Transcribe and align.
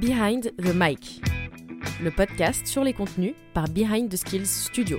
Behind 0.00 0.54
the 0.56 0.72
Mic, 0.74 1.20
le 2.02 2.10
podcast 2.10 2.66
sur 2.66 2.82
les 2.82 2.94
contenus 2.94 3.34
par 3.52 3.68
Behind 3.68 4.08
the 4.08 4.16
Skills 4.16 4.46
Studio, 4.46 4.98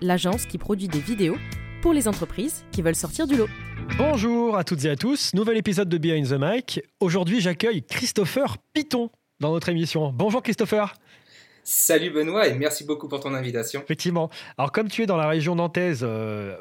l'agence 0.00 0.46
qui 0.46 0.58
produit 0.58 0.88
des 0.88 0.98
vidéos 0.98 1.36
pour 1.80 1.92
les 1.92 2.08
entreprises 2.08 2.64
qui 2.72 2.82
veulent 2.82 2.96
sortir 2.96 3.28
du 3.28 3.36
lot. 3.36 3.46
Bonjour 3.96 4.56
à 4.56 4.64
toutes 4.64 4.84
et 4.84 4.90
à 4.90 4.96
tous, 4.96 5.32
nouvel 5.32 5.56
épisode 5.58 5.88
de 5.88 5.96
Behind 5.96 6.28
the 6.28 6.40
Mic. 6.40 6.80
Aujourd'hui, 6.98 7.40
j'accueille 7.40 7.84
Christopher 7.84 8.56
Piton 8.72 9.10
dans 9.38 9.52
notre 9.52 9.68
émission. 9.68 10.12
Bonjour 10.12 10.42
Christopher. 10.42 10.94
Salut 11.62 12.10
Benoît 12.10 12.48
et 12.48 12.54
merci 12.54 12.82
beaucoup 12.82 13.06
pour 13.06 13.20
ton 13.20 13.32
invitation. 13.32 13.80
Effectivement. 13.80 14.28
Alors 14.58 14.72
comme 14.72 14.88
tu 14.88 15.04
es 15.04 15.06
dans 15.06 15.16
la 15.16 15.28
région 15.28 15.54
nantaise, 15.54 16.00
euh, 16.02 16.56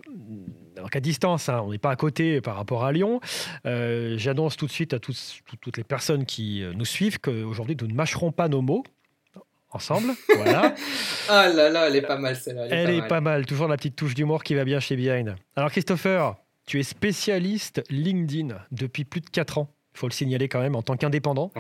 donc 0.86 0.96
à 0.96 1.00
distance, 1.00 1.50
hein, 1.50 1.64
on 1.66 1.72
n'est 1.72 1.80
pas 1.80 1.90
à 1.90 1.96
côté 1.96 2.42
par 2.42 2.56
rapport 2.56 2.86
à 2.86 2.92
Lyon, 2.92 3.20
euh, 3.66 4.14
j'annonce 4.20 4.56
tout 4.56 4.68
de 4.68 4.72
suite 4.72 4.94
à 4.94 5.00
toutes 5.00 5.78
les 5.78 5.84
personnes 5.84 6.26
qui 6.28 6.62
euh, 6.62 6.74
nous 6.76 6.86
suivent 6.86 7.20
qu'aujourd'hui 7.20 7.76
nous 7.82 7.88
ne 7.88 7.96
mâcherons 7.96 8.32
pas 8.32 8.48
nos 8.50 8.62
mots 8.62 8.84
ensemble. 9.72 10.14
Voilà. 10.36 10.76
ah 11.28 11.50
là 11.50 11.70
là, 11.72 11.88
elle 11.88 11.96
est 11.96 12.04
pas 12.04 12.20
mal 12.20 12.36
celle-là. 12.36 12.68
Elle, 12.70 12.92
est, 12.92 13.08
pas, 13.08 13.20
mal. 13.20 13.48
toujours 13.48 13.68
la 13.68 13.78
petite 13.78 13.96
touche 13.96 14.14
d'humour 14.14 14.44
qui 14.44 14.54
va 14.54 14.64
bien 14.64 14.80
chez 14.80 14.96
Behind. 14.96 15.36
Alors 15.56 15.72
Christopher, 15.72 16.36
tu 16.68 16.80
es 16.80 16.84
spécialiste 16.84 17.82
LinkedIn 17.90 18.56
depuis 18.72 19.06
plus 19.06 19.22
de 19.22 19.30
4 19.32 19.58
ans. 19.58 19.70
Il 19.96 19.98
faut 19.98 20.08
le 20.08 20.14
signaler 20.14 20.50
quand 20.50 20.60
même 20.60 20.76
en 20.76 20.84
tant 20.84 20.98
qu'indépendant. 20.98 21.52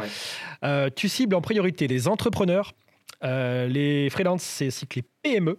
tu 0.95 1.09
cibles 1.09 1.33
en 1.33 1.41
priorité 1.41 1.87
les 1.87 2.07
entrepreneurs, 2.07 2.73
euh, 3.23 3.65
les 3.65 4.07
freelances, 4.11 4.43
c'est 4.43 4.69
que 4.87 4.99
les 4.99 5.05
PME. 5.23 5.57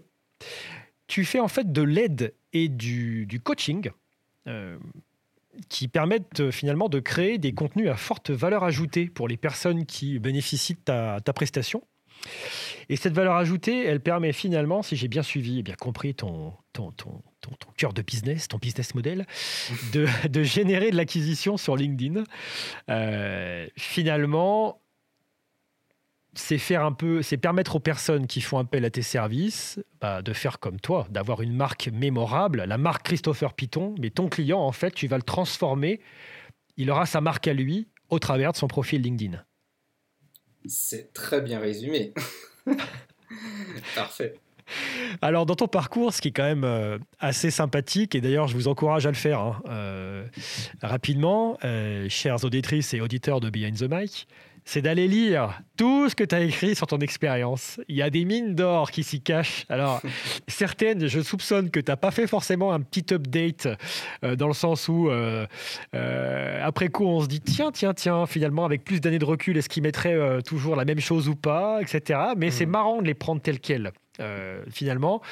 Tu 1.08 1.24
fais 1.24 1.40
en 1.40 1.48
fait 1.48 1.72
de 1.72 1.82
l'aide 1.82 2.32
et 2.64 2.68
du, 2.68 3.40
coaching 3.42 3.90
euh, 4.46 4.78
qui 5.68 5.88
permettent 5.88 6.40
euh, 6.40 6.50
finalement 6.50 6.88
de 6.88 7.00
créer 7.00 7.38
des 7.38 7.52
contenus 7.52 7.88
à 7.88 7.96
forte 7.96 8.30
valeur 8.30 8.64
ajoutée 8.64 9.06
pour 9.06 9.28
les 9.28 9.36
personnes 9.36 9.86
qui 9.86 10.18
bénéficient 10.18 10.74
de 10.74 10.80
ta, 11.20 11.32
prestation. 11.34 11.82
Et 12.88 12.96
cette 12.96 13.12
valeur 13.12 13.34
ajoutée, 13.34 13.84
elle 13.84 14.00
permet 14.00 14.32
finalement, 14.32 14.82
si 14.82 14.96
j'ai 14.96 15.08
bien 15.08 15.22
suivi 15.22 15.58
et 15.58 15.62
bien 15.62 15.74
compris 15.74 16.14
ton, 16.14 16.54
cœur 17.76 17.92
de 17.92 18.02
business, 18.02 18.48
ton 18.48 18.58
business 18.58 18.94
model, 18.94 19.26
de, 19.92 20.06
de 20.28 20.42
générer 20.42 20.90
de 20.90 20.96
l'acquisition 20.96 21.56
sur 21.56 21.76
LinkedIn. 21.76 22.24
finalement, 23.76 24.80
c'est 26.36 26.58
faire 26.58 26.84
un 26.84 26.92
peu, 26.92 27.22
c'est 27.22 27.38
permettre 27.38 27.76
aux 27.76 27.80
personnes 27.80 28.26
qui 28.26 28.40
font 28.40 28.58
appel 28.58 28.84
à 28.84 28.90
tes 28.90 29.02
services 29.02 29.80
bah, 30.00 30.22
de 30.22 30.32
faire 30.32 30.60
comme 30.60 30.78
toi, 30.78 31.06
d'avoir 31.10 31.42
une 31.42 31.54
marque 31.54 31.88
mémorable, 31.92 32.64
la 32.64 32.78
marque 32.78 33.06
Christopher 33.06 33.54
Piton. 33.54 33.94
Mais 33.98 34.10
ton 34.10 34.28
client, 34.28 34.60
en 34.60 34.72
fait, 34.72 34.92
tu 34.92 35.08
vas 35.08 35.16
le 35.16 35.22
transformer. 35.22 36.00
Il 36.76 36.90
aura 36.90 37.06
sa 37.06 37.20
marque 37.20 37.48
à 37.48 37.54
lui 37.54 37.88
au 38.10 38.18
travers 38.18 38.52
de 38.52 38.56
son 38.56 38.68
profil 38.68 39.02
LinkedIn. 39.02 39.42
C'est 40.66 41.12
très 41.12 41.40
bien 41.40 41.58
résumé. 41.58 42.12
Parfait. 43.94 44.34
Alors, 45.22 45.46
dans 45.46 45.54
ton 45.54 45.68
parcours, 45.68 46.12
ce 46.12 46.20
qui 46.20 46.28
est 46.28 46.32
quand 46.32 46.44
même 46.44 46.64
euh, 46.64 46.98
assez 47.20 47.50
sympathique, 47.50 48.14
et 48.14 48.20
d'ailleurs, 48.20 48.48
je 48.48 48.54
vous 48.54 48.68
encourage 48.68 49.06
à 49.06 49.10
le 49.10 49.16
faire 49.16 49.40
hein, 49.40 49.62
euh, 49.68 50.26
rapidement, 50.82 51.56
euh, 51.64 52.08
chères 52.08 52.44
auditrices 52.44 52.92
et 52.92 53.00
auditeurs 53.00 53.40
de 53.40 53.48
Behind 53.48 53.76
the 53.76 53.88
Mic, 53.88 54.26
c'est 54.66 54.82
d'aller 54.82 55.06
lire 55.06 55.62
tout 55.76 56.08
ce 56.08 56.16
que 56.16 56.24
tu 56.24 56.34
as 56.34 56.40
écrit 56.40 56.74
sur 56.74 56.88
ton 56.88 56.98
expérience. 56.98 57.80
Il 57.88 57.94
y 57.94 58.02
a 58.02 58.10
des 58.10 58.24
mines 58.24 58.56
d'or 58.56 58.90
qui 58.90 59.04
s'y 59.04 59.20
cachent. 59.20 59.64
Alors, 59.68 60.02
certaines, 60.48 61.06
je 61.06 61.20
soupçonne 61.20 61.70
que 61.70 61.78
tu 61.78 61.88
n'as 61.90 61.96
pas 61.96 62.10
fait 62.10 62.26
forcément 62.26 62.72
un 62.72 62.80
petit 62.80 63.14
update 63.14 63.68
euh, 64.24 64.34
dans 64.34 64.48
le 64.48 64.54
sens 64.54 64.88
où, 64.88 65.08
euh, 65.08 65.46
euh, 65.94 66.66
après 66.66 66.88
coup, 66.88 67.06
on 67.06 67.20
se 67.20 67.28
dit 67.28 67.40
tiens, 67.40 67.70
tiens, 67.70 67.94
tiens, 67.94 68.26
finalement, 68.26 68.64
avec 68.64 68.82
plus 68.82 69.00
d'années 69.00 69.20
de 69.20 69.24
recul, 69.24 69.56
est-ce 69.56 69.68
qu'il 69.68 69.84
mettrait 69.84 70.42
toujours 70.42 70.74
la 70.74 70.84
même 70.84 71.00
chose 71.00 71.28
ou 71.28 71.36
pas, 71.36 71.80
etc. 71.80 72.18
Mais 72.36 72.50
c'est 72.50 72.66
mmh. 72.66 72.70
marrant 72.70 73.00
de 73.00 73.06
les 73.06 73.14
prendre 73.14 73.40
telles 73.40 73.60
quelles, 73.60 73.92
finalement. 74.68 75.22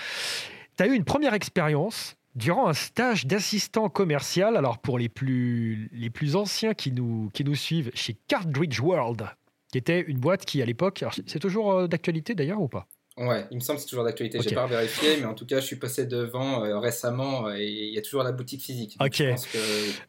Tu 0.77 0.85
as 0.85 0.87
eu 0.87 0.95
une 0.95 1.05
première 1.05 1.35
expérience 1.35 2.17
durant 2.35 2.69
un 2.69 2.75
stage 2.75 3.27
d'assistant 3.27 3.89
commercial, 3.89 4.57
alors 4.57 4.79
pour 4.79 4.99
les 4.99 5.09
plus, 5.09 5.89
les 5.93 6.11
plus 6.11 6.37
anciens 6.37 6.75
qui 6.75 6.93
nous, 6.93 7.31
qui 7.33 7.45
nous 7.45 7.55
suivent, 7.55 7.91
chez 7.95 8.15
Cartridge 8.27 8.81
World, 8.81 9.29
qui 9.71 9.79
était 9.79 10.01
une 10.01 10.19
boîte 10.19 10.45
qui, 10.45 10.63
à 10.63 10.67
l'époque, 10.67 11.05
c'est 11.27 11.41
toujours 11.41 11.73
euh, 11.73 11.87
d'actualité 11.89 12.35
d'ailleurs 12.35 12.61
ou 12.61 12.69
pas? 12.69 12.89
Ouais, 13.17 13.47
il 13.53 13.55
me 13.55 13.61
semble 13.61 13.77
que 13.77 13.83
c'est 13.83 13.89
toujours 13.89 14.05
d'actualité. 14.05 14.41
J'ai 14.43 14.57
pas 14.57 14.67
vérifié, 14.67 15.19
mais 15.21 15.27
en 15.27 15.35
tout 15.35 15.47
cas, 15.47 15.61
je 15.61 15.67
suis 15.67 15.77
passé 15.77 16.05
devant 16.05 16.65
euh, 16.65 16.81
récemment 16.81 17.47
euh, 17.47 17.55
et 17.57 17.69
il 17.69 17.95
y 17.95 17.99
a 17.99 18.03
toujours 18.03 18.25
la 18.25 18.33
boutique 18.33 18.61
physique. 18.61 18.97
ok. 18.99 19.23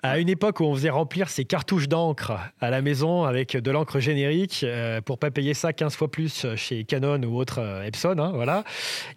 À 0.01 0.17
une 0.17 0.27
époque 0.27 0.59
où 0.59 0.63
on 0.63 0.73
faisait 0.73 0.89
remplir 0.89 1.29
ses 1.29 1.45
cartouches 1.45 1.87
d'encre 1.87 2.33
à 2.59 2.71
la 2.71 2.81
maison 2.81 3.23
avec 3.23 3.55
de 3.55 3.71
l'encre 3.71 3.99
générique 3.99 4.61
euh, 4.63 5.01
pour 5.01 5.19
pas 5.19 5.29
payer 5.29 5.53
ça 5.53 5.71
15 5.71 5.95
fois 5.95 6.09
plus 6.09 6.47
chez 6.55 6.83
Canon 6.83 7.21
ou 7.23 7.37
autre 7.37 7.59
Epson, 7.85 8.17
hein, 8.17 8.31
voilà. 8.33 8.63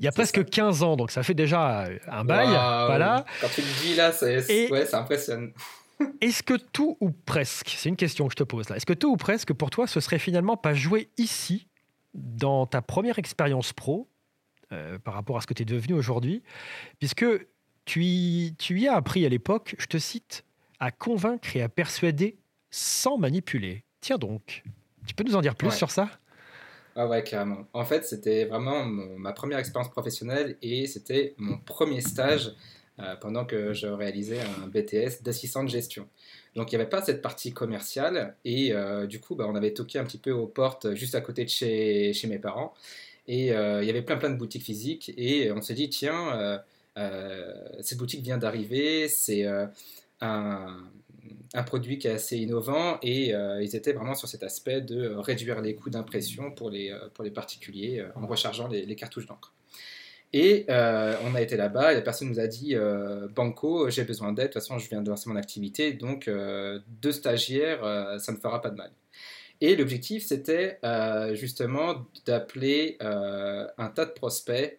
Il 0.01 0.05
y 0.05 0.09
a 0.09 0.13
presque 0.13 0.45
15 0.45 0.83
ans, 0.83 0.97
donc 0.97 1.11
ça 1.11 1.23
fait 1.23 1.35
déjà 1.35 1.89
un 2.09 2.25
bail. 2.25 2.49
Voilà. 2.49 3.25
Quand 3.41 3.49
tu 3.55 3.63
le 3.63 3.83
dis 3.83 3.95
là, 3.95 4.13
et... 4.51 4.71
ouais, 4.71 4.85
ça 4.85 5.01
impressionne. 5.01 5.53
Est-ce 6.21 6.43
que 6.43 6.55
tout 6.55 6.99
ou 7.01 7.11
presque, 7.11 7.75
c'est 7.79 7.89
une 7.89 7.97
question 7.97 8.27
que 8.27 8.33
je 8.33 8.37
te 8.37 8.45
pose 8.45 8.69
là, 8.69 8.77
est-ce 8.77 8.87
que 8.87 8.93
tout 8.93 9.11
ou 9.11 9.17
presque 9.17 9.53
pour 9.53 9.71
toi 9.71 9.89
ce 9.89 9.99
serait 9.99 10.21
finalement 10.21 10.57
pas 10.57 10.73
joué 10.73 11.09
ici 11.19 11.67
dans 12.15 12.67
ta 12.67 12.83
première 12.83 13.19
expérience 13.19 13.73
pro, 13.73 14.09
euh, 14.73 14.99
par 14.99 15.15
rapport 15.15 15.39
à 15.39 15.41
ce 15.41 15.47
que 15.47 15.55
tu 15.55 15.63
es 15.63 15.67
devenu 15.67 15.95
aujourd'hui, 15.95 16.43
puisque 16.99 17.25
tu 17.85 18.05
y, 18.05 18.55
tu 18.59 18.81
y 18.81 18.89
as 18.89 18.95
appris 18.95 19.25
à 19.25 19.29
l'époque, 19.29 19.75
je 19.79 19.87
te 19.87 19.99
cite, 19.99 20.45
à 20.79 20.91
convaincre 20.91 21.57
et 21.57 21.63
à 21.63 21.69
persuader 21.69 22.39
sans 22.71 23.17
manipuler. 23.17 23.85
Tiens 24.01 24.19
donc, 24.19 24.63
tu 25.07 25.15
peux 25.15 25.25
nous 25.25 25.37
en 25.37 25.41
dire 25.41 25.57
plus 25.57 25.71
sur 25.71 25.91
ça? 25.91 26.11
Ah 26.95 27.07
ouais, 27.07 27.23
carrément. 27.23 27.67
En 27.73 27.85
fait, 27.85 28.05
c'était 28.05 28.45
vraiment 28.45 28.85
ma 28.85 29.33
première 29.33 29.59
expérience 29.59 29.91
professionnelle 29.91 30.59
et 30.61 30.87
c'était 30.87 31.35
mon 31.39 31.57
premier 31.57 32.01
stage 32.01 32.53
euh, 32.99 33.15
pendant 33.17 33.45
que 33.45 33.73
je 33.73 33.87
réalisais 33.87 34.41
un 34.41 34.67
BTS 34.67 35.23
d'assistant 35.23 35.63
de 35.63 35.69
gestion. 35.69 36.09
Donc 36.59 36.73
il 36.73 36.75
n'y 36.75 36.81
avait 36.83 36.91
pas 36.91 37.03
cette 37.03 37.23
partie 37.23 37.53
commerciale 37.53 38.35
et 38.45 38.73
euh, 38.73 39.07
du 39.07 39.21
coup 39.21 39.37
bah, 39.37 39.47
on 39.49 39.55
avait 39.55 39.73
toqué 39.73 40.01
un 40.01 40.05
petit 40.05 40.19
peu 40.19 40.33
aux 40.33 40.49
portes 40.49 40.93
juste 40.95 41.15
à 41.15 41.21
côté 41.21 41.45
de 41.45 41.49
chez, 41.49 42.13
mes 42.25 42.41
parents 42.41 42.75
et 43.29 43.53
euh, 43.53 43.81
il 43.81 43.87
y 43.87 43.91
avait 43.91 44.03
plein 44.03 44.17
plein 44.17 44.31
de 44.31 44.37
boutiques 44.37 44.65
physiques 44.65 45.13
et 45.17 45.53
on 45.53 45.63
s'est 45.63 45.75
dit 45.75 45.89
tiens 45.89 46.61
cette 47.81 47.97
boutique 47.97 48.23
vient 48.25 48.39
d'arriver, 48.39 49.07
c'est 49.07 49.47
un, 49.47 49.71
un, 51.55 51.63
produit 51.63 51.99
qui 51.99 52.09
est 52.09 52.11
assez 52.11 52.37
innovant 52.39 52.99
et 53.05 53.29
ils 53.29 53.77
étaient 53.77 53.93
vraiment 53.93 54.17
sur 54.17 54.27
cet 54.27 54.43
aspect 54.43 54.81
de 54.81 55.15
réduire 55.15 55.61
les 55.61 55.77
coûts 55.77 55.91
d'impression 55.91 56.51
pour 56.51 56.71
les, 56.71 56.93
pour 57.15 57.23
les 57.23 57.31
particuliers 57.31 58.05
en 58.17 58.27
rechargeant 58.27 58.67
les 58.67 58.97
cartouches 58.97 59.27
d'encre. 59.27 59.55
Et 60.33 60.67
euh, 60.69 61.15
on 61.25 61.35
a 61.35 61.41
été 61.41 61.57
là-bas 61.57 61.93
et 61.93 61.95
la 61.95 62.03
personne 62.03 62.29
nous 62.29 62.39
a 62.41 62.47
dit 62.47 62.75
euh, 62.75 63.29
Banco, 63.29 63.89
j'ai 63.89 64.05
besoin 64.05 64.33
d'aide, 64.33 64.49
de 64.49 64.53
toute 64.53 64.63
façon 64.63 64.79
je 64.79 64.89
viens 64.89 65.01
de 65.01 65.09
lancer 65.09 65.31
mon 65.31 65.37
activité, 65.37 65.95
donc 65.95 66.29
euh, 66.29 66.81
deux 67.01 67.13
stagiaires, 67.13 67.81
ça 68.21 68.33
ne 68.33 68.37
fera 68.37 68.61
pas 68.61 68.69
de 68.71 68.77
mal. 68.77 68.91
Et 69.61 69.75
l'objectif 69.75 70.27
c'était 70.27 70.79
justement 71.35 72.07
d'appeler 72.27 72.99
un 73.01 73.89
tas 73.89 74.05
de 74.05 74.11
prospects 74.11 74.79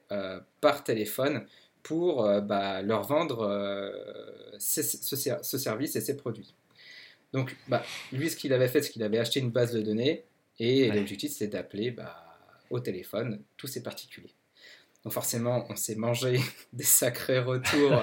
par 0.62 0.84
téléphone 0.84 1.46
pour 1.82 2.24
bah, 2.42 2.82
leur 2.84 3.04
vendre 3.04 3.92
ce, 4.60 4.82
service 4.84 5.96
et 5.96 6.02
ces 6.02 6.16
produits. 6.16 6.54
Donc 7.34 7.58
bah, 7.68 7.84
lui 8.14 8.30
ce 8.30 8.38
qu'il 8.38 8.54
avait 8.54 8.68
fait, 8.68 8.84
c'est 8.84 8.92
qu'il 8.92 9.04
avait 9.04 9.20
acheté 9.20 9.40
une 9.40 9.52
base 9.52 9.74
de 9.74 9.82
données 9.82 10.26
et 10.60 10.92
l'objectif 10.92 11.32
c'était 11.32 11.48
d'appeler 11.48 11.90
bah, 11.90 12.24
au 12.70 12.80
téléphone 12.80 13.42
tous 13.58 13.68
ces 13.68 13.82
particuliers. 13.82 14.36
Donc 15.04 15.14
forcément, 15.14 15.66
on 15.70 15.76
s'est 15.76 15.96
mangé 15.96 16.40
des 16.74 16.84
sacrés 16.84 17.40
retours 17.40 17.94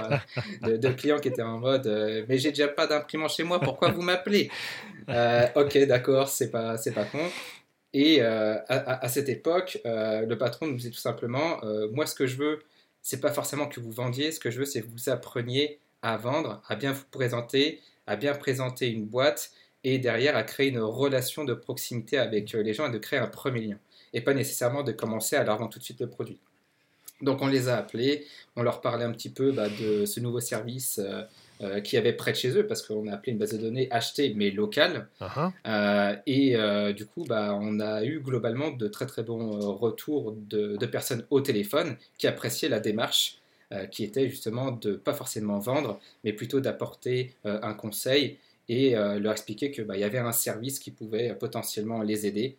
euh, 0.64 0.78
de, 0.78 0.88
clients 0.88 1.19
qui 1.19 1.28
étaient 1.28 1.43
en 1.43 1.58
mode 1.58 1.87
euh, 1.87 2.25
mais 2.28 2.38
j'ai 2.38 2.50
déjà 2.50 2.69
pas 2.69 2.87
d'imprimant 2.87 3.28
chez 3.28 3.43
moi, 3.43 3.60
pourquoi 3.60 3.90
vous 3.90 4.02
m'appelez? 4.02 4.50
Euh, 5.08 5.46
Ok, 5.54 5.76
d'accord, 5.87 6.28
c'est 6.28 6.50
pas 6.50 6.76
pas 6.94 7.04
con. 7.04 7.20
Et 7.93 8.20
à, 8.20 9.08
cette 9.08 9.28
époque, 9.28 9.81
le 9.84 10.34
patron 10.34 10.66
nous 10.66 10.76
disait 10.76 10.90
tout 10.90 10.96
simplement 10.96 11.60
moi 11.93 12.06
ce 12.06 12.14
que 12.14 12.26
je 12.26 12.37
veux, 12.37 12.62
c'est 13.00 13.20
pas 13.20 13.32
forcément 13.32 13.69
que 13.69 13.81
vous 13.81 13.90
vendiez, 13.92 14.32
ce 14.32 14.40
que 14.40 14.50
je 14.50 14.58
veux 14.58 14.64
c'est 14.66 14.82
que 14.82 14.88
vous 14.88 15.08
appreniez 15.08 15.78
à 16.02 16.19
vendre, 16.19 16.60
à 16.69 16.76
bien 16.76 16.92
vous 16.92 17.04
présenter, 17.10 17.81
à 18.06 18.16
bien 18.16 18.34
présenter 18.34 18.88
une 18.90 19.06
boîte 19.06 19.50
et 19.82 19.99
derrière 19.99 20.37
à 20.37 20.42
créer 20.42 20.69
une 20.69 20.81
relation 20.81 21.44
de 21.44 21.54
proximité 21.54 22.19
avec 22.19 22.52
les 22.52 22.75
gens 22.75 22.88
et 22.88 22.92
de 22.92 22.99
créer 22.99 23.19
un 23.19 23.28
premier 23.28 23.60
lien 23.60 23.78
et 24.12 24.20
pas 24.20 24.34
nécessairement 24.34 24.82
de 24.82 24.92
commencer 24.92 25.37
à 25.37 25.44
leur 25.44 25.58
vendre 25.58 25.70
tout 25.70 25.78
de 25.78 25.84
suite 25.84 26.00
le 26.00 26.08
produit. 26.08 26.40
Donc 27.22 27.40
on 27.40 27.46
les 27.46 27.68
a 27.68 27.76
appelés, 27.78 28.26
on 28.56 28.62
leur 28.62 28.80
parlait 28.80 29.04
un 29.04 29.12
petit 29.12 29.30
peu 29.30 29.52
bah, 29.52 29.68
de 29.68 30.04
ce 30.04 30.20
nouveau 30.20 30.40
service 30.40 30.98
euh, 30.98 31.22
euh, 31.62 31.80
qui 31.80 31.96
avait 31.96 32.12
près 32.12 32.32
de 32.32 32.36
chez 32.36 32.50
eux, 32.58 32.66
parce 32.66 32.82
qu'on 32.82 33.06
a 33.06 33.14
appelé 33.14 33.32
une 33.32 33.38
base 33.38 33.52
de 33.52 33.58
données 33.58 33.88
achetée 33.90 34.34
mais 34.34 34.50
locale. 34.50 35.08
Uh-huh. 35.22 35.50
Euh, 35.66 36.16
et 36.26 36.92
du 36.92 37.06
coup, 37.06 37.24
bah, 37.24 37.56
on 37.58 37.80
a 37.80 38.04
eu 38.04 38.20
globalement 38.20 38.70
de 38.70 38.86
très 38.88 39.06
très 39.06 39.22
bons 39.22 39.58
retours 39.76 40.34
de, 40.36 40.76
personnes 40.86 41.24
au 41.30 41.40
téléphone 41.40 41.96
qui 42.18 42.26
appréciaient 42.26 42.68
la 42.68 42.80
démarche, 42.80 43.38
qui 43.90 44.04
était 44.04 44.28
justement 44.28 44.70
de 44.70 44.94
pas 44.94 45.14
forcément 45.14 45.58
vendre, 45.58 45.98
mais 46.22 46.32
plutôt 46.32 46.60
d'apporter 46.60 47.34
un 47.44 47.74
conseil 47.74 48.38
et 48.68 48.94
leur 48.94 49.32
expliquer 49.32 49.70
qu'il 49.70 49.84
bah, 49.84 49.96
y 49.96 50.04
avait 50.04 50.18
un 50.18 50.32
service 50.32 50.78
qui 50.78 50.90
pouvait 50.90 51.34
potentiellement 51.34 52.02
les 52.02 52.26
aider 52.26 52.58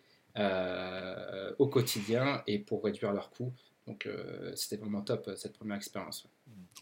au 1.59 1.67
quotidien 1.67 2.41
et 2.47 2.59
pour 2.59 2.83
réduire 2.83 3.13
leurs 3.13 3.29
coûts. 3.29 3.53
Donc 3.87 4.07
c'était 4.55 4.77
vraiment 4.77 5.01
top 5.01 5.29
cette 5.35 5.53
première 5.53 5.77
expérience. 5.77 6.27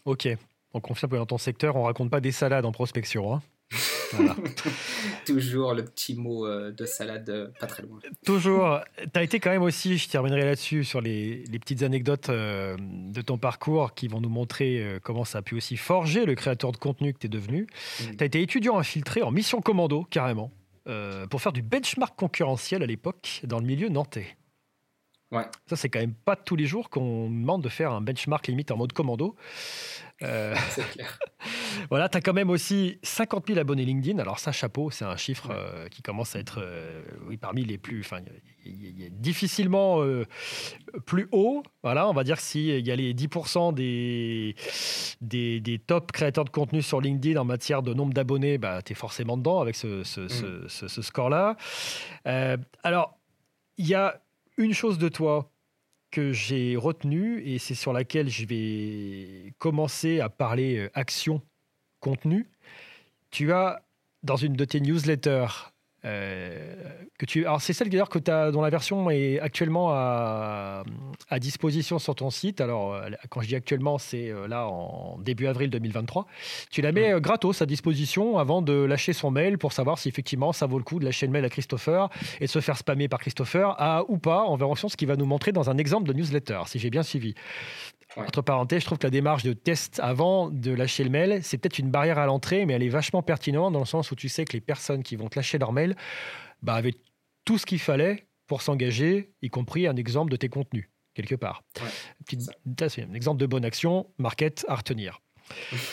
Ok, 0.04 0.28
on 0.74 0.80
confirme 0.80 1.12
que 1.12 1.16
dans 1.16 1.26
ton 1.26 1.38
secteur, 1.38 1.76
on 1.76 1.84
raconte 1.84 2.10
pas 2.10 2.20
des 2.20 2.32
salades 2.32 2.64
en 2.64 2.72
prospection. 2.72 3.34
Hein 3.34 3.42
Toujours 5.26 5.74
le 5.74 5.84
petit 5.84 6.14
mot 6.14 6.46
euh, 6.46 6.70
de 6.70 6.86
salade 6.86 7.28
euh, 7.30 7.48
pas 7.58 7.66
très 7.66 7.82
loin. 7.82 7.98
Toujours. 8.24 8.80
Tu 8.96 9.18
as 9.18 9.22
été 9.22 9.40
quand 9.40 9.50
même 9.50 9.62
aussi, 9.62 9.98
je 9.98 10.08
terminerai 10.08 10.44
là-dessus, 10.44 10.84
sur 10.84 11.00
les, 11.00 11.44
petites 11.60 11.82
anecdotes 11.82 12.28
euh, 12.28 12.76
de 12.78 13.20
ton 13.22 13.38
parcours 13.38 13.94
qui 13.94 14.08
vont 14.08 14.20
nous 14.20 14.28
montrer 14.28 14.98
comment 15.02 15.24
ça 15.24 15.38
a 15.38 15.42
pu 15.42 15.56
aussi 15.56 15.76
forger 15.76 16.26
le 16.26 16.34
créateur 16.34 16.72
de 16.72 16.76
contenu 16.76 17.12
que 17.12 17.18
tu 17.18 17.26
es 17.26 17.30
devenu. 17.30 17.62
Mm. 18.00 18.16
Tu 18.16 18.22
as 18.22 18.26
été 18.26 18.42
étudiant 18.42 18.78
infiltré 18.78 19.22
en 19.22 19.30
mission 19.30 19.60
commando, 19.60 20.04
carrément, 20.04 20.52
pour 21.30 21.40
faire 21.40 21.52
du 21.52 21.62
benchmark 21.62 22.16
concurrentiel 22.16 22.82
à 22.82 22.86
l'époque 22.86 23.40
dans 23.44 23.58
le 23.58 23.66
milieu 23.66 23.88
nantais. 23.88 24.36
Ouais. 25.32 25.44
Ça, 25.66 25.74
c'est 25.74 25.88
quand 25.88 25.98
même 25.98 26.14
pas 26.14 26.36
tous 26.36 26.54
les 26.54 26.66
jours 26.66 26.88
qu'on 26.88 27.28
demande 27.28 27.62
de 27.62 27.68
faire 27.68 27.90
un 27.90 28.00
benchmark 28.00 28.46
limite 28.46 28.70
en 28.70 28.76
mode 28.76 28.92
commando. 28.92 29.34
Euh, 30.22 30.54
c'est 30.70 30.88
clair. 30.92 31.18
voilà, 31.90 32.08
tu 32.08 32.18
as 32.18 32.20
quand 32.20 32.32
même 32.32 32.48
aussi 32.48 33.00
50 33.02 33.48
000 33.48 33.58
abonnés 33.58 33.84
LinkedIn. 33.84 34.20
Alors 34.20 34.38
ça, 34.38 34.52
chapeau, 34.52 34.90
c'est 34.90 35.04
un 35.04 35.16
chiffre 35.16 35.50
euh, 35.50 35.88
qui 35.88 36.02
commence 36.02 36.36
à 36.36 36.38
être 36.38 36.60
euh, 36.62 37.02
oui, 37.26 37.38
parmi 37.38 37.64
les 37.64 37.76
plus... 37.76 38.00
Enfin, 38.00 38.20
il 38.64 39.02
est 39.02 39.10
difficilement 39.10 40.02
plus 41.06 41.28
haut. 41.30 41.62
Voilà, 41.84 42.08
on 42.08 42.12
va 42.12 42.24
dire 42.24 42.40
s'il 42.40 42.84
y 42.84 42.90
a 42.90 42.96
les 42.96 43.14
10% 43.14 43.72
des, 43.72 44.56
des, 45.20 45.60
des, 45.60 45.78
top 45.78 46.10
créateurs 46.10 46.44
de 46.44 46.50
contenu 46.50 46.82
sur 46.82 47.00
LinkedIn 47.00 47.40
en 47.40 47.44
matière 47.44 47.82
de 47.82 47.94
nombre 47.94 48.12
d'abonnés, 48.12 48.58
bah, 48.58 48.82
tu 48.82 48.92
es 48.92 48.96
forcément 48.96 49.36
dedans 49.36 49.60
avec 49.60 49.76
ce, 49.76 50.02
ce, 50.02 50.22
mm. 50.22 50.68
ce, 50.68 50.88
ce 50.88 51.02
score-là. 51.02 51.56
alors, 52.82 53.20
il 53.78 53.86
y 53.86 53.94
a 53.94 54.20
une 54.56 54.72
chose 54.72 54.98
de 54.98 55.08
toi 55.08 55.50
que 56.10 56.32
j'ai 56.32 56.76
retenue 56.76 57.42
et 57.42 57.58
c'est 57.58 57.74
sur 57.74 57.92
laquelle 57.92 58.28
je 58.28 58.46
vais 58.46 59.54
commencer 59.58 60.20
à 60.20 60.28
parler 60.28 60.78
euh, 60.78 60.90
action, 60.94 61.42
contenu. 62.00 62.48
Tu 63.30 63.52
as, 63.52 63.82
dans 64.22 64.36
une 64.36 64.54
de 64.54 64.64
tes 64.64 64.80
newsletters, 64.80 65.72
que 66.06 67.26
tu, 67.26 67.46
alors 67.46 67.60
c'est 67.60 67.72
celle 67.72 67.88
d'ailleurs 67.88 68.08
que 68.08 68.18
as, 68.30 68.50
dont 68.50 68.62
la 68.62 68.70
version 68.70 69.10
est 69.10 69.40
actuellement 69.40 69.90
à, 69.90 70.84
à, 71.30 71.38
disposition 71.38 71.98
sur 71.98 72.14
ton 72.14 72.30
site. 72.30 72.60
Alors, 72.60 72.94
euh, 72.94 73.08
quand 73.28 73.40
je 73.40 73.48
dis 73.48 73.56
actuellement, 73.56 73.98
c'est 73.98 74.30
euh, 74.30 74.46
là 74.46 74.68
en 74.68 75.18
début 75.18 75.46
avril 75.46 75.70
2023. 75.70 76.26
Tu 76.70 76.82
la 76.82 76.92
mets 76.92 77.20
gratos 77.20 77.62
à 77.62 77.66
disposition 77.66 78.38
avant 78.38 78.62
de 78.62 78.72
lâcher 78.72 79.12
son 79.12 79.30
mail 79.30 79.58
pour 79.58 79.72
savoir 79.72 79.98
si 79.98 80.08
effectivement 80.08 80.52
ça 80.52 80.66
vaut 80.66 80.78
le 80.78 80.84
coup 80.84 80.98
de 80.98 81.04
lâcher 81.04 81.26
le 81.26 81.32
mail 81.32 81.44
à 81.44 81.48
Christopher 81.48 82.08
et 82.40 82.44
de 82.44 82.50
se 82.50 82.60
faire 82.60 82.76
spammer 82.76 83.08
par 83.08 83.20
Christopher 83.20 83.74
à, 83.78 84.04
ou 84.08 84.18
pas, 84.18 84.42
en 84.42 84.56
version 84.56 84.88
ce 84.88 84.96
qui 84.96 85.06
va 85.06 85.16
nous 85.16 85.26
montrer 85.26 85.52
dans 85.52 85.70
un 85.70 85.78
exemple 85.78 86.08
de 86.08 86.12
newsletter, 86.12 86.62
si 86.66 86.78
j'ai 86.78 86.90
bien 86.90 87.02
suivi. 87.02 87.34
Entre 88.16 88.40
parenthèses, 88.40 88.80
je 88.80 88.86
trouve 88.86 88.98
que 88.98 89.06
la 89.06 89.10
démarche 89.10 89.42
de 89.42 89.52
test 89.52 90.00
avant 90.02 90.50
de 90.50 90.72
lâcher 90.72 91.04
le 91.04 91.10
mail, 91.10 91.40
c'est 91.42 91.58
peut-être 91.58 91.78
une 91.78 91.90
barrière 91.90 92.18
à 92.18 92.26
l'entrée, 92.26 92.64
mais 92.64 92.72
elle 92.72 92.82
est 92.82 92.88
vachement 92.88 93.22
pertinente 93.22 93.72
dans 93.72 93.80
le 93.80 93.86
sens 93.86 94.10
où 94.10 94.14
tu 94.14 94.28
sais 94.28 94.44
que 94.44 94.54
les 94.54 94.60
personnes 94.60 95.02
qui 95.02 95.16
vont 95.16 95.28
te 95.28 95.38
lâcher 95.38 95.58
leur 95.58 95.72
mail 95.72 95.94
bah, 96.62 96.74
avaient 96.74 96.94
tout 97.44 97.58
ce 97.58 97.66
qu'il 97.66 97.78
fallait 97.78 98.26
pour 98.46 98.62
s'engager, 98.62 99.32
y 99.42 99.50
compris 99.50 99.86
un 99.86 99.96
exemple 99.96 100.30
de 100.30 100.36
tes 100.36 100.48
contenus, 100.48 100.88
quelque 101.14 101.34
part. 101.34 101.62
c'est 102.88 103.02
un 103.02 103.12
exemple 103.12 103.40
de 103.40 103.46
bonne 103.46 103.64
action, 103.64 104.06
market 104.18 104.64
à 104.68 104.76
retenir. 104.76 105.20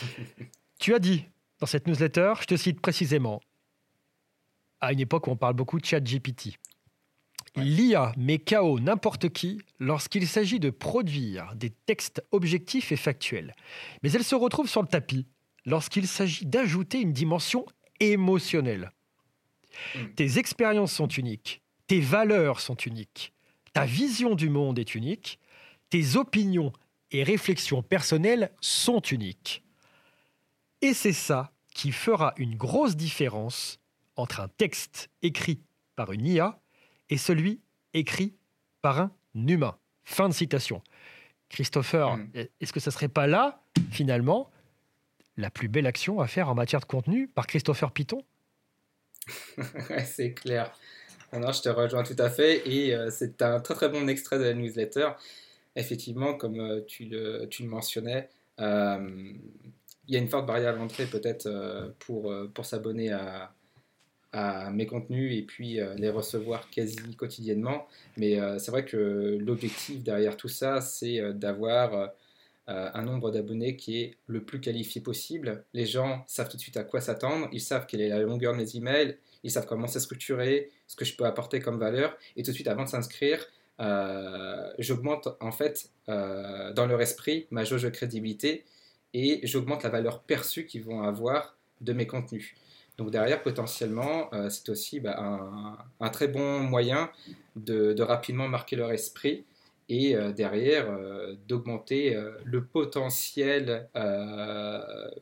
tu 0.80 0.94
as 0.94 1.00
dit 1.00 1.26
dans 1.60 1.68
cette 1.68 1.88
newsletter, 1.88 2.34
je 2.42 2.46
te 2.46 2.56
cite 2.58 2.81
précisément, 2.81 3.42
à 4.81 4.92
une 4.92 5.00
époque 5.00 5.28
où 5.28 5.31
on 5.31 5.38
parle 5.38 5.54
beaucoup 5.54 5.80
de 5.80 5.86
chat 5.86 6.02
GPT. 6.02 6.58
L'IA 7.56 8.14
met 8.18 8.40
KO 8.40 8.80
n'importe 8.80 9.30
qui 9.30 9.60
lorsqu'il 9.80 10.28
s'agit 10.28 10.60
de 10.60 10.72
produire 10.72 11.54
des 11.56 11.70
textes 11.70 12.24
objectifs 12.32 12.92
et 12.92 12.98
factuels. 12.98 13.54
Mais 14.02 14.12
elle 14.12 14.24
se 14.24 14.36
retrouve 14.36 14.68
sur 14.68 14.82
le 14.82 14.88
tapis 14.88 15.28
lorsqu'il 15.66 16.08
s'agit 16.08 16.46
d'ajouter 16.46 17.00
une 17.02 17.14
dimension 17.14 17.66
émotionnelle. 18.00 18.92
Hmm. 19.96 20.08
Tes 20.16 20.40
expériences 20.40 20.94
sont 20.94 21.08
uniques, 21.08 21.62
tes 21.88 22.00
valeurs 22.00 22.60
sont 22.60 22.76
uniques, 22.76 23.34
ta 23.74 23.86
vision 23.86 24.36
du 24.36 24.50
monde 24.50 24.80
est 24.80 24.96
unique, 24.96 25.40
tes 25.90 26.16
opinions 26.16 26.74
et 27.12 27.24
réflexions 27.24 27.84
personnelles 27.84 28.52
sont 28.62 29.02
uniques. 29.02 29.64
Et 30.82 30.94
c'est 30.94 31.14
ça 31.14 31.52
qui 31.74 31.92
fera 31.92 32.34
une 32.38 32.56
grosse 32.56 32.96
différence 32.96 33.80
entre 34.16 34.42
un 34.42 34.48
texte 34.48 35.10
écrit 35.22 35.62
par 35.96 36.12
une 36.12 36.26
IA 36.26 36.60
et 37.10 37.18
celui 37.18 37.62
écrit 37.94 38.36
par 38.82 39.00
un 39.00 39.12
humain. 39.36 39.78
Fin 40.04 40.30
de 40.30 40.34
citation. 40.34 40.82
Christopher, 41.50 42.18
hmm. 42.18 42.32
est-ce 42.60 42.74
que 42.74 42.80
ce 42.80 42.92
serait 42.92 43.08
pas 43.08 43.28
là, 43.28 43.62
finalement, 43.92 44.50
la 45.38 45.50
plus 45.50 45.68
belle 45.68 45.88
action 45.88 46.20
à 46.20 46.28
faire 46.28 46.50
en 46.50 46.56
matière 46.56 46.80
de 46.80 46.86
contenu 46.86 47.28
par 47.28 47.48
Christopher 47.48 47.92
Python 47.92 48.24
C'est 50.06 50.34
clair. 50.34 50.72
Non, 51.32 51.52
je 51.52 51.62
te 51.62 51.70
rejoins 51.70 52.04
tout 52.04 52.16
à 52.20 52.30
fait. 52.30 52.68
Et 52.70 52.96
euh, 52.96 53.10
c'est 53.10 53.42
un 53.42 53.60
très 53.60 53.74
très 53.74 53.90
bon 53.90 54.08
extrait 54.08 54.38
de 54.38 54.44
la 54.44 54.54
newsletter. 54.54 55.10
Effectivement, 55.76 56.36
comme 56.36 56.60
euh, 56.60 56.82
tu, 56.86 57.06
le, 57.06 57.48
tu, 57.50 57.64
le, 57.64 57.70
mentionnais, 57.70 58.30
euh, 58.60 59.34
il 60.08 60.14
y 60.14 60.18
a 60.18 60.20
une 60.20 60.28
forte 60.28 60.46
barrière 60.46 60.74
à 60.74 60.76
l'entrée 60.76 61.06
peut-être 61.06 61.94
pour, 62.00 62.32
pour 62.54 62.66
s'abonner 62.66 63.12
à, 63.12 63.54
à 64.33 64.71
mes 64.71 64.88
contenus 64.88 65.38
et 65.38 65.44
puis 65.44 65.80
euh, 65.80 65.94
les 65.95 66.09
recevoir 66.09 66.69
quasi 66.71 67.15
quotidiennement. 67.15 67.88
Mais 68.18 68.39
euh, 68.39 68.57
c'est 68.57 68.71
vrai 68.71 68.83
que 68.83 69.38
l'objectif 69.39 70.03
derrière 70.03 70.35
tout 70.35 70.47
ça, 70.47 70.81
c'est 70.81 71.19
euh, 71.19 71.33
d'avoir 71.33 72.12
un 72.65 73.01
nombre 73.01 73.30
d'abonnés 73.30 73.75
qui 73.75 74.00
est 74.00 74.15
le 74.25 74.41
plus 74.41 74.62
qualifié 74.62 75.01
possible. 75.01 75.65
Les 75.74 75.85
gens 75.85 76.24
savent 76.27 76.47
tout 76.47 76.56
de 76.56 76.62
suite 76.62 76.77
à 76.77 76.85
quoi 76.85 77.01
s'attendre, 77.01 77.50
ils 77.51 77.59
savent 77.59 77.85
quelle 77.85 78.00
est 78.00 78.07
la 78.07 78.19
longueur 78.19 78.53
de 78.53 78.57
mes 78.59 78.77
emails, 78.77 79.18
ils 79.44 79.51
savent 79.51 79.65
comment 79.65 79.85
c'est 79.85 80.00
structuré, 80.00 80.71
ce 80.88 80.95
que 80.95 81.03
je 81.03 81.13
peux 81.18 81.25
apporter 81.25 81.59
comme 81.59 81.77
valeur. 81.77 82.18
Et 82.38 82.44
tout 82.44 82.51
de 82.51 82.56
suite, 82.56 82.69
avant 82.69 82.85
de 82.85 82.89
s'inscrire, 82.89 83.45
j'augmente 84.80 85.27
en 85.41 85.51
fait 85.51 85.89
dans 86.07 86.85
leur 86.88 87.01
esprit 87.01 87.47
ma 87.51 87.65
jauge 87.65 87.83
de 87.83 87.89
crédibilité 87.89 88.63
et 89.13 89.41
j'augmente 89.44 89.83
la 89.83 89.90
valeur 89.90 90.21
perçue 90.21 90.66
qu'ils 90.66 90.83
vont 90.83 91.04
avoir 91.04 91.57
de 91.81 91.92
mes 91.92 92.07
contenus. 92.07 92.56
Donc 92.97 93.09
derrière, 93.09 93.42
potentiellement, 93.42 94.31
euh, 94.33 94.50
c'est 94.50 94.69
aussi 94.69 95.00
bah, 95.00 95.18
un, 96.00 96.09
très 96.09 96.28
bon 96.28 96.59
moyen 96.59 97.09
de, 97.56 98.00
rapidement 98.02 98.47
marquer 98.47 98.76
leur 98.76 98.92
esprit 98.92 99.45
et 99.90 100.16
euh, 100.16 100.31
derrière 100.31 100.90
euh, 100.90 101.35
d'augmenter 101.47 102.18
le 102.44 102.64
potentiel 102.66 103.90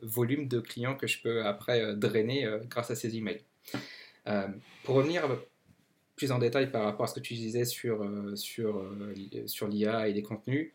volume 0.02 0.48
de 0.48 0.60
clients 0.60 0.96
que 0.96 1.06
je 1.06 1.22
peux 1.22 1.44
après 1.44 1.96
drainer 1.96 2.46
grâce 2.68 2.90
à 2.90 2.94
ces 2.94 3.16
emails. 3.16 3.42
pour 4.84 4.96
revenir 4.96 5.24
plus 6.14 6.30
en 6.30 6.38
détail 6.38 6.70
par 6.70 6.84
rapport 6.84 7.04
à 7.04 7.06
ce 7.08 7.14
que 7.14 7.20
tu 7.20 7.34
disais 7.34 7.64
sur, 7.64 8.04
l'IA 9.68 10.08
et 10.08 10.12
les 10.12 10.22
contenus, 10.22 10.72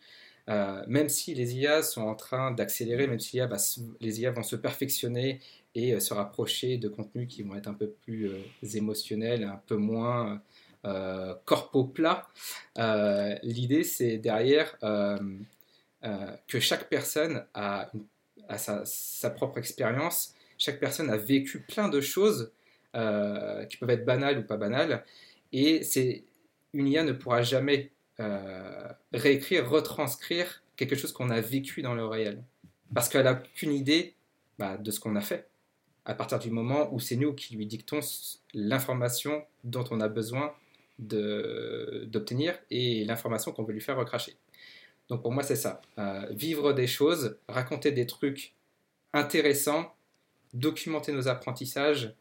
même 0.47 1.09
si 1.09 1.33
les 1.33 1.55
IA 1.57 1.83
sont 1.83 2.03
en 2.03 2.15
train 2.15 2.51
d'accélérer, 2.51 3.07
même 3.07 3.19
si 3.19 3.39
les 3.99 4.21
IA 4.21 4.31
vont 4.31 4.43
se 4.43 4.55
perfectionner 4.55 5.39
et 5.77 5.93
euh, 5.93 5.99
se 5.99 6.13
rapprocher 6.13 6.77
de 6.77 6.89
contenus 6.89 7.27
qui 7.29 7.43
vont 7.43 7.55
être 7.55 7.67
un 7.67 7.73
peu 7.73 7.87
plus 8.03 8.29
euh, 8.29 8.41
émotionnels, 8.73 9.43
un 9.43 9.61
peu 9.67 9.75
moins 9.75 10.41
euh, 10.85 11.35
corpo 11.45 11.83
plat. 11.83 12.27
L'idée, 13.43 13.83
c'est 13.83 14.17
derrière 14.17 14.77
que 14.79 16.59
chaque 16.59 16.89
personne 16.89 17.45
a, 17.53 17.91
sa, 18.57 19.29
propre 19.29 19.59
expérience, 19.59 20.33
chaque 20.57 20.79
personne 20.79 21.11
a 21.11 21.17
vécu 21.17 21.59
plein 21.59 21.89
de 21.89 22.01
choses 22.01 22.51
qui 22.93 23.77
peuvent 23.77 23.89
être 23.91 24.05
banales 24.05 24.39
ou 24.39 24.43
pas 24.43 24.57
banales, 24.57 25.03
et 25.51 25.83
c'est 25.83 26.23
une 26.73 26.87
IA 26.87 27.03
ne 27.03 27.11
pourra 27.11 27.43
jamais 27.43 27.91
réécrire, 29.13 29.69
retranscrire 29.69 30.63
quelque 30.75 30.95
chose 30.95 31.11
qu'on 31.11 31.29
a 31.29 31.41
vécu 31.41 31.81
dans 31.81 31.93
le 31.93 32.05
réel, 32.05 32.43
parce 32.93 33.09
qu'elle 33.09 33.23
n'a 33.23 33.35
qu'une 33.35 33.73
idée 33.73 34.15
bah, 34.59 34.77
de 34.77 34.91
ce 34.91 34.99
qu'on 34.99 35.15
a 35.15 35.21
fait 35.21 35.47
à 36.07 36.13
partir 36.13 36.39
du 36.39 36.49
moment 36.49 36.91
où 36.93 36.99
c'est 36.99 37.17
nous 37.17 37.33
qui 37.33 37.55
lui 37.55 37.65
dictons 37.65 37.99
l'information 38.53 39.43
dont 39.65 39.83
on 39.91 39.99
a 39.99 40.07
besoin 40.07 40.53
d'obtenir 40.99 42.57
et 42.71 43.03
l'information 43.03 43.51
qu'on 43.51 43.63
veut 43.63 43.73
lui 43.73 43.81
faire 43.81 43.97
recracher. 43.97 44.35
Donc 45.09 45.21
pour 45.21 45.31
moi 45.31 45.43
c'est 45.43 45.57
ça, 45.57 45.81
euh, 45.99 46.25
vivre 46.31 46.73
des 46.73 46.87
choses, 46.87 47.37
raconter 47.47 47.91
des 47.91 48.07
trucs 48.07 48.53
intéressants, 49.13 49.93
documenter 50.53 51.11
nos 51.11 51.27
apprentissages 51.27 52.13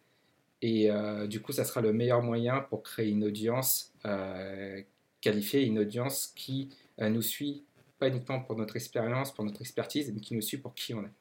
et 0.62 0.90
euh, 0.90 1.26
du 1.28 1.40
coup 1.40 1.52
ça 1.52 1.64
sera 1.64 1.80
le 1.80 1.92
meilleur 1.92 2.22
moyen 2.22 2.60
pour 2.60 2.82
créer 2.82 3.08
une 3.08 3.24
audience 3.24 3.92
euh, 4.04 4.82
qualifiée, 5.26 5.64
une 5.64 5.80
audience 5.80 6.32
qui 6.36 6.70
nous 6.98 7.22
suit 7.22 7.64
pas 7.98 8.08
uniquement 8.08 8.40
pour 8.40 8.56
notre 8.56 8.76
expérience, 8.76 9.32
pour 9.34 9.44
notre 9.44 9.60
expertise, 9.60 10.12
mais 10.12 10.20
qui 10.20 10.34
nous 10.34 10.42
suit 10.42 10.58
pour 10.58 10.74
qui 10.74 10.94
on 10.94 11.02
est. 11.02 11.12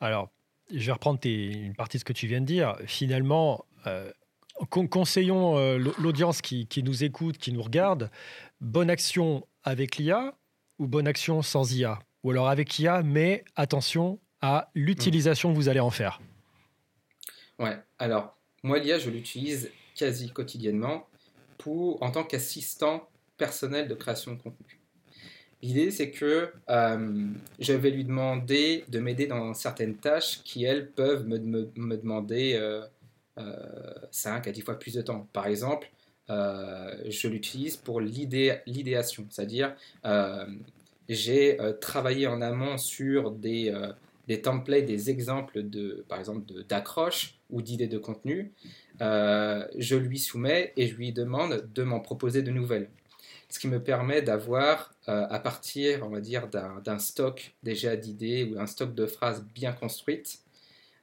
Alors 0.00 0.30
je 0.70 0.86
vais 0.86 0.92
reprendre 0.92 1.20
une 1.24 1.74
partie 1.74 1.98
de 1.98 2.00
ce 2.00 2.04
que 2.04 2.12
tu 2.12 2.26
viens 2.26 2.40
de 2.40 2.46
dire. 2.46 2.76
Finalement, 2.86 3.64
euh, 3.86 4.10
conseillons 4.68 5.76
l'audience 5.98 6.40
qui, 6.40 6.66
qui, 6.66 6.82
nous 6.82 7.04
écoute, 7.04 7.38
qui 7.38 7.52
nous 7.52 7.62
regarde, 7.62 8.10
bonne 8.60 8.90
action 8.90 9.46
avec 9.64 9.96
l'IA 9.96 10.34
ou 10.78 10.86
bonne 10.86 11.06
action 11.06 11.42
sans 11.42 11.74
IA 11.74 11.98
Ou 12.24 12.30
alors 12.30 12.48
avec 12.48 12.78
IA, 12.78 13.02
mais 13.02 13.44
attention 13.54 14.18
à 14.40 14.70
l'utilisation 14.74 15.52
que 15.52 15.56
vous 15.56 15.68
allez 15.68 15.80
en 15.80 15.90
faire. 15.90 16.20
Ouais, 17.58 17.78
alors 17.98 18.36
moi 18.62 18.78
l'IA, 18.78 18.98
je 18.98 19.10
l'utilise 19.10 19.70
quasi 19.94 20.30
quotidiennement 20.30 21.06
en 21.66 22.10
tant 22.10 22.24
qu'assistant 22.24 23.08
personnel 23.36 23.88
de 23.88 23.94
création 23.94 24.32
de 24.32 24.42
contenu. 24.42 24.82
L'idée, 25.62 25.92
c'est 25.92 26.10
que 26.10 26.52
euh, 26.70 27.26
je 27.60 27.72
vais 27.72 27.90
lui 27.90 28.04
demander 28.04 28.84
de 28.88 28.98
m'aider 28.98 29.28
dans 29.28 29.54
certaines 29.54 29.96
tâches 29.96 30.40
qui, 30.42 30.64
elles, 30.64 30.90
peuvent 30.90 31.26
me, 31.26 31.36
demander 31.96 32.54
euh, 32.54 32.84
euh, 33.38 33.94
5 34.10 34.48
à 34.48 34.50
10 34.50 34.60
fois 34.62 34.76
plus 34.76 34.94
de 34.94 35.02
temps. 35.02 35.28
Par 35.32 35.46
exemple, 35.46 35.88
euh, 36.30 36.96
je 37.08 37.28
l'utilise 37.28 37.76
pour 37.76 38.00
l'idéation, 38.00 39.24
c'est-à-dire 39.30 39.74
j'ai 41.08 41.58
travaillé 41.80 42.26
en 42.26 42.40
amont 42.40 42.76
sur 42.76 43.30
des, 43.30 43.72
des 44.26 44.40
templates, 44.40 44.86
des 44.86 45.10
exemples, 45.10 45.62
de, 45.62 46.04
par 46.08 46.18
exemple, 46.18 46.64
d'accroche 46.68 47.38
ou 47.50 47.62
d'idées 47.62 47.88
de 47.88 47.98
contenu. 47.98 48.52
Je 49.02 49.96
lui 49.96 50.18
soumets 50.18 50.72
et 50.76 50.86
je 50.86 50.94
lui 50.94 51.12
demande 51.12 51.68
de 51.74 51.82
m'en 51.82 52.00
proposer 52.00 52.42
de 52.42 52.50
nouvelles 52.50 52.88
ce 53.52 53.58
qui 53.58 53.68
me 53.68 53.82
permet 53.82 54.22
d'avoir, 54.22 54.94
euh, 55.08 55.26
à 55.28 55.38
partir, 55.38 56.06
on 56.06 56.08
va 56.08 56.20
dire, 56.20 56.48
d'un 56.48 56.98
stock 56.98 57.54
déjà 57.62 57.96
d'idées 57.96 58.44
ou 58.44 58.58
un 58.58 58.66
stock 58.66 58.94
de 58.94 59.04
phrases 59.06 59.44
bien 59.54 59.72
construites, 59.72 60.40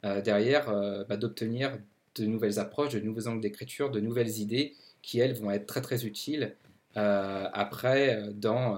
euh, 0.04 0.20
derrière, 0.22 0.70
euh, 0.70 1.04
bah, 1.08 1.16
d'obtenir 1.16 1.78
de 2.16 2.26
nouvelles 2.26 2.58
approches, 2.58 2.94
de 2.94 3.00
nouveaux 3.02 3.28
angles 3.28 3.42
d'écriture, 3.42 3.92
de 3.92 4.00
nouvelles 4.00 4.40
idées 4.40 4.76
qui, 5.04 5.20
elles, 5.20 5.36
vont 5.36 5.52
être 5.52 5.68
très 5.68 5.82
très 5.82 6.06
utiles 6.06 6.56
après 6.96 8.22
dans, 8.34 8.78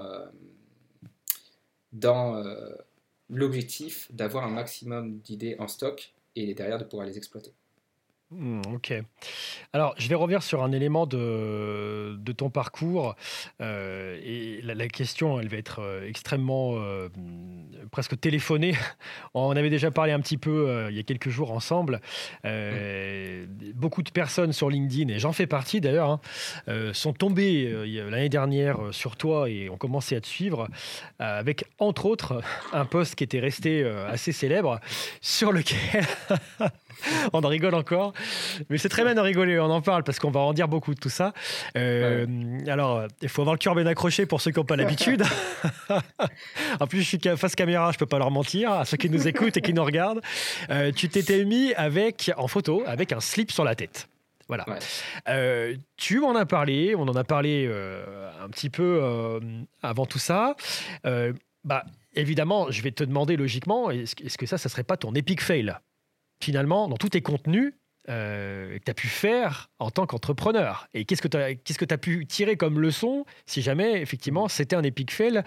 dans 1.94 2.44
l'objectif 3.30 4.12
d'avoir 4.12 4.44
un 4.44 4.52
maximum 4.52 5.18
d'idées 5.22 5.56
en 5.58 5.68
stock 5.68 6.14
et 6.36 6.54
derrière 6.54 6.78
de 6.78 6.84
pouvoir 6.84 7.08
les 7.08 7.18
exploiter. 7.18 7.52
Hmm, 8.34 8.62
ok. 8.74 8.94
Alors, 9.74 9.94
je 9.98 10.08
vais 10.08 10.16
revenir 10.16 10.42
sur 10.42 10.64
un 10.64 10.72
élément 10.72 11.06
de, 11.06 12.18
ton 12.38 12.50
parcours. 12.50 13.16
Euh, 13.60 14.18
et 14.24 14.62
la, 14.62 14.88
question, 14.88 15.42
elle 15.42 15.50
va 15.50 15.58
être 15.58 15.80
euh, 15.82 16.08
extrêmement 16.08 16.76
euh, 16.76 17.10
presque 17.92 18.18
téléphonée. 18.18 18.74
On 19.34 19.52
avait 19.58 19.70
déjà 19.70 19.92
parlé 19.92 20.14
un 20.14 20.22
petit 20.22 20.38
peu 20.38 20.88
il 20.90 20.96
y 20.96 21.00
a 21.00 21.04
quelques 21.04 21.30
jours 21.30 21.52
ensemble. 21.52 22.00
Beaucoup 23.76 24.02
de 24.02 24.12
personnes 24.12 24.54
sur 24.54 24.70
LinkedIn, 24.70 25.14
et 25.14 25.20
j'en 25.20 25.34
fais 25.34 25.48
partie 25.48 25.82
d'ailleurs, 25.82 26.22
hein, 26.68 26.92
sont 26.94 27.14
tombées 27.14 27.70
l'année 28.10 28.30
dernière 28.30 28.78
sur 28.92 29.18
toi 29.18 29.50
et 29.50 29.70
ont 29.70 29.78
commencé 29.78 30.16
à 30.16 30.22
te 30.22 30.28
suivre 30.28 30.68
avec, 31.20 31.66
entre 31.80 32.06
autres, 32.06 32.42
un 32.74 32.86
post 32.86 33.16
qui 33.16 33.24
était 33.24 33.40
resté 33.40 33.84
assez 33.84 34.32
célèbre 34.32 34.80
sur 35.22 35.52
lequel 35.52 36.06
on 37.34 37.42
en 37.42 37.48
rigole 37.48 37.76
encore. 37.76 38.14
Mais 38.70 38.78
c'est 38.78 38.90
très 38.90 39.04
bien 39.04 39.16
de 39.16 39.20
rigoler, 39.20 39.60
on 39.60 39.66
en 39.66 39.82
parle 39.82 40.04
parce 40.04 40.20
qu'on 40.20 40.32
va 40.32 40.40
en 40.40 40.54
dire 40.54 40.68
beaucoup 40.68 40.94
de 40.94 41.00
tout 41.00 41.10
ça. 41.10 41.34
Euh, 41.78 42.26
alors, 42.68 43.04
il 43.22 43.30
faut 43.30 43.42
avoir 43.42 43.56
le 43.56 43.60
cœur 43.60 43.76
bien 43.76 43.86
accroché 43.86 44.26
pour 44.26 44.42
ceux 44.42 44.52
qui 44.52 44.60
n'ont 44.60 44.66
pas 44.66 44.76
l'habitude. 44.76 45.24
en 46.80 46.88
plus, 46.88 47.02
je 47.02 47.08
suis 47.08 47.20
face 47.38 47.56
caméra, 47.56 47.92
je 47.92 47.98
peux 47.98 48.06
pas 48.06 48.20
leur 48.20 48.32
mentir 48.32 48.72
à 48.72 48.86
ceux 48.86 48.98
qui 48.98 49.10
nous 49.10 49.28
écoutent 49.28 49.58
et 49.58 49.62
qui 49.62 49.74
nous 49.74 49.84
regardent. 49.84 50.22
Euh, 50.70 50.92
tu 50.92 51.10
t'étais 51.10 51.46
mis 51.46 51.74
avec, 51.74 52.32
en 52.38 52.48
photo 52.48 52.84
avec 52.86 53.12
un 53.12 53.20
slip 53.20 53.52
sur 53.52 53.64
la 53.64 53.76
tête. 53.76 54.08
Voilà. 54.48 54.66
Euh, 55.30 55.78
tu 55.96 56.20
m'en 56.20 56.36
as 56.36 56.46
parlé, 56.46 56.94
on 56.96 57.04
en 57.04 57.16
a 57.16 57.24
parlé 57.24 57.68
un 58.44 58.50
petit 58.50 58.70
peu 58.70 59.40
avant 59.82 60.06
tout 60.06 60.20
ça. 60.20 60.56
bah, 61.64 61.86
évidemment, 62.14 62.70
je 62.70 62.82
vais 62.82 62.92
te 62.92 63.04
demander 63.04 63.38
logiquement, 63.38 63.92
est-ce 63.92 64.38
que 64.38 64.46
ça, 64.46 64.58
ça 64.58 64.70
serait 64.70 64.84
pas 64.84 64.98
ton 64.98 65.14
epic 65.14 65.42
fail? 65.42 65.74
Finalement, 66.42 66.88
dans 66.88 66.98
tous 66.98 67.10
tes 67.10 67.22
contenus, 67.22 67.74
euh, 68.10 68.80
que 68.80 68.84
tu 68.84 68.92
as 68.92 68.96
pu 68.96 69.08
faire 69.08 69.70
en 69.78 69.92
tant 69.92 70.08
qu'entrepreneur 70.08 70.88
Et 70.96 71.06
qu'est-ce 71.06 71.22
que 71.22 71.28
tu 71.28 71.38
as, 71.38 71.54
qu'est-ce 71.54 71.78
que 71.78 71.94
as 71.94 72.00
pu 72.00 72.26
tirer 72.26 72.58
comme 72.58 72.80
leçon 72.80 73.26
si 73.46 73.62
jamais, 73.62 74.02
effectivement, 74.02 74.48
c'était 74.48 74.76
un 74.76 74.82
epic 74.82 75.12
fail? 75.12 75.44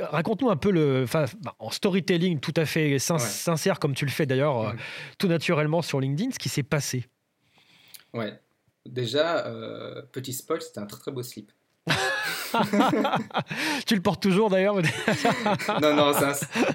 Raconte-nous 0.00 0.50
un 0.50 0.56
peu, 0.56 0.70
le, 0.70 1.04
bah, 1.12 1.26
en 1.58 1.70
storytelling 1.70 2.38
tout 2.38 2.54
à 2.56 2.64
fait 2.64 3.00
sincère, 3.00 3.80
comme 3.80 3.94
tu 3.94 4.04
le 4.04 4.12
fais 4.12 4.24
d'ailleurs 4.24 4.68
euh, 4.68 4.72
tout 5.18 5.26
naturellement 5.26 5.82
sur 5.82 6.00
LinkedIn, 6.00 6.30
ce 6.30 6.38
qui 6.38 6.48
s'est 6.48 6.62
passé? 6.62 7.06
Ouais. 8.14 8.38
Déjà, 8.86 9.44
euh, 9.46 10.00
petit 10.12 10.32
spoil, 10.32 10.62
c'était 10.62 10.78
un 10.78 10.86
très 10.86 11.00
très 11.00 11.10
beau 11.10 11.24
slip. 11.24 11.50
tu 13.86 13.94
le 13.94 14.02
portes 14.02 14.22
toujours 14.22 14.50
d'ailleurs 14.50 14.74
Non, 15.82 15.94
non, 15.94 16.12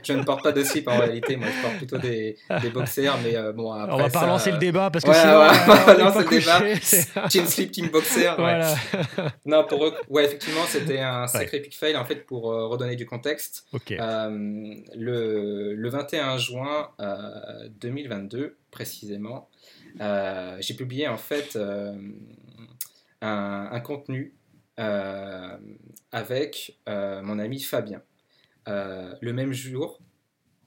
je 0.03 0.13
ne 0.13 0.23
porte 0.23 0.43
pas 0.43 0.51
de 0.51 0.63
slip 0.63 0.87
en 0.87 0.97
réalité. 0.97 1.37
Moi, 1.37 1.47
je 1.55 1.61
porte 1.61 1.77
plutôt 1.77 1.97
des, 1.97 2.37
des 2.61 2.69
boxers. 2.69 3.17
Mais 3.23 3.35
euh, 3.35 3.53
bon, 3.53 3.71
après, 3.71 3.93
on 3.93 3.97
va 3.97 4.09
pas 4.09 4.21
relancer 4.21 4.51
le 4.51 4.57
débat 4.57 4.89
parce 4.89 5.05
que 5.05 5.13
sinon, 5.13 5.39
ouais, 5.39 5.47
on 5.67 5.85
va 5.85 5.93
lancer 5.95 6.23
le 6.23 6.29
débat. 6.29 7.27
team 7.29 7.45
slip, 7.45 7.71
team 7.71 7.89
boxer. 7.89 8.35
Voilà. 8.37 8.75
non, 9.45 9.65
pour 9.65 9.85
eux, 9.85 9.93
ouais, 10.09 10.25
effectivement, 10.25 10.63
c'était 10.67 10.99
un 10.99 11.27
sacré 11.27 11.59
pick 11.59 11.77
fail 11.77 11.95
en 11.95 12.05
fait 12.05 12.25
pour 12.25 12.51
euh, 12.51 12.67
redonner 12.67 12.95
du 12.95 13.05
contexte. 13.05 13.65
Euh, 13.91 14.73
le, 14.95 15.73
le 15.73 15.89
21 15.89 16.37
juin 16.37 16.89
2022, 17.79 18.57
précisément, 18.71 19.49
j'ai 20.59 20.73
publié 20.75 21.07
en 21.07 21.17
fait 21.17 21.57
un, 23.21 23.69
un 23.71 23.79
contenu 23.79 24.33
euh, 24.33 24.46
avec 24.77 26.77
euh, 26.87 27.21
mon 27.21 27.39
ami 27.39 27.61
Fabien. 27.61 28.01
Euh, 28.67 29.13
le 29.21 29.33
même 29.33 29.53
jour, 29.53 29.99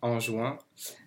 en 0.01 0.19
juin, 0.19 0.59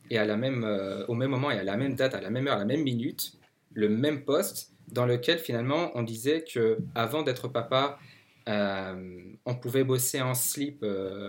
et 0.10 0.17
à 0.17 0.25
la 0.25 0.38
même, 0.38 0.63
au 1.07 1.15
même 1.15 1.31
moment 1.31 1.50
et 1.50 1.57
à 1.57 1.63
la 1.63 1.77
même 1.77 1.95
date, 1.95 2.13
à 2.13 2.22
la 2.22 2.29
même 2.29 2.48
heure, 2.48 2.55
à 2.55 2.60
la 2.60 2.65
même 2.65 2.83
minute, 2.83 3.33
le 3.74 3.89
même 3.89 4.24
poste 4.24 4.72
dans 4.89 5.05
lequel 5.05 5.39
finalement 5.39 5.91
on 5.95 6.03
disait 6.03 6.43
que 6.43 6.77
avant 6.93 7.24
d'être 7.24 7.48
papa, 7.48 7.98
on 8.45 9.55
pouvait 9.60 9.83
bosser 9.83 10.22
en 10.22 10.36
slip 10.36 10.86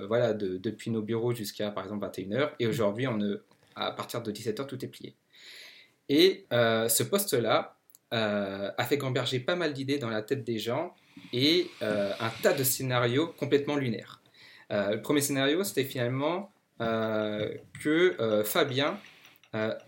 voilà, 0.09 0.35
depuis 0.35 0.91
nos 0.91 1.01
bureaux 1.01 1.33
jusqu'à 1.33 1.71
par 1.71 1.85
exemple 1.85 2.07
21h 2.07 2.51
et 2.59 2.67
aujourd'hui 2.67 3.07
à 3.77 3.93
partir 3.93 4.21
de 4.21 4.31
17h 4.31 4.67
tout 4.67 4.85
est 4.85 4.89
plié. 4.89 5.15
Et 6.11 6.45
ce 6.51 7.03
poste-là 7.03 7.79
a 8.11 8.85
fait 8.85 8.99
gamberger 8.99 9.41
pas 9.41 9.57
mal 9.57 9.73
d'idées 9.73 9.99
dans 9.99 10.11
la 10.11 10.21
tête 10.21 10.45
des 10.45 10.59
gens 10.59 10.95
et 11.35 11.69
euh, 11.83 12.13
un 12.21 12.31
tas 12.43 12.53
de 12.53 12.63
scénarios 12.63 13.27
complètement 13.27 13.77
lunaires. 13.77 14.23
Euh, 14.73 14.93
le 14.93 15.03
premier 15.03 15.21
scénario, 15.21 15.65
c'était 15.65 15.85
finalement 15.85 16.53
euh, 16.81 17.53
que 17.83 18.43
Fabien 18.45 18.99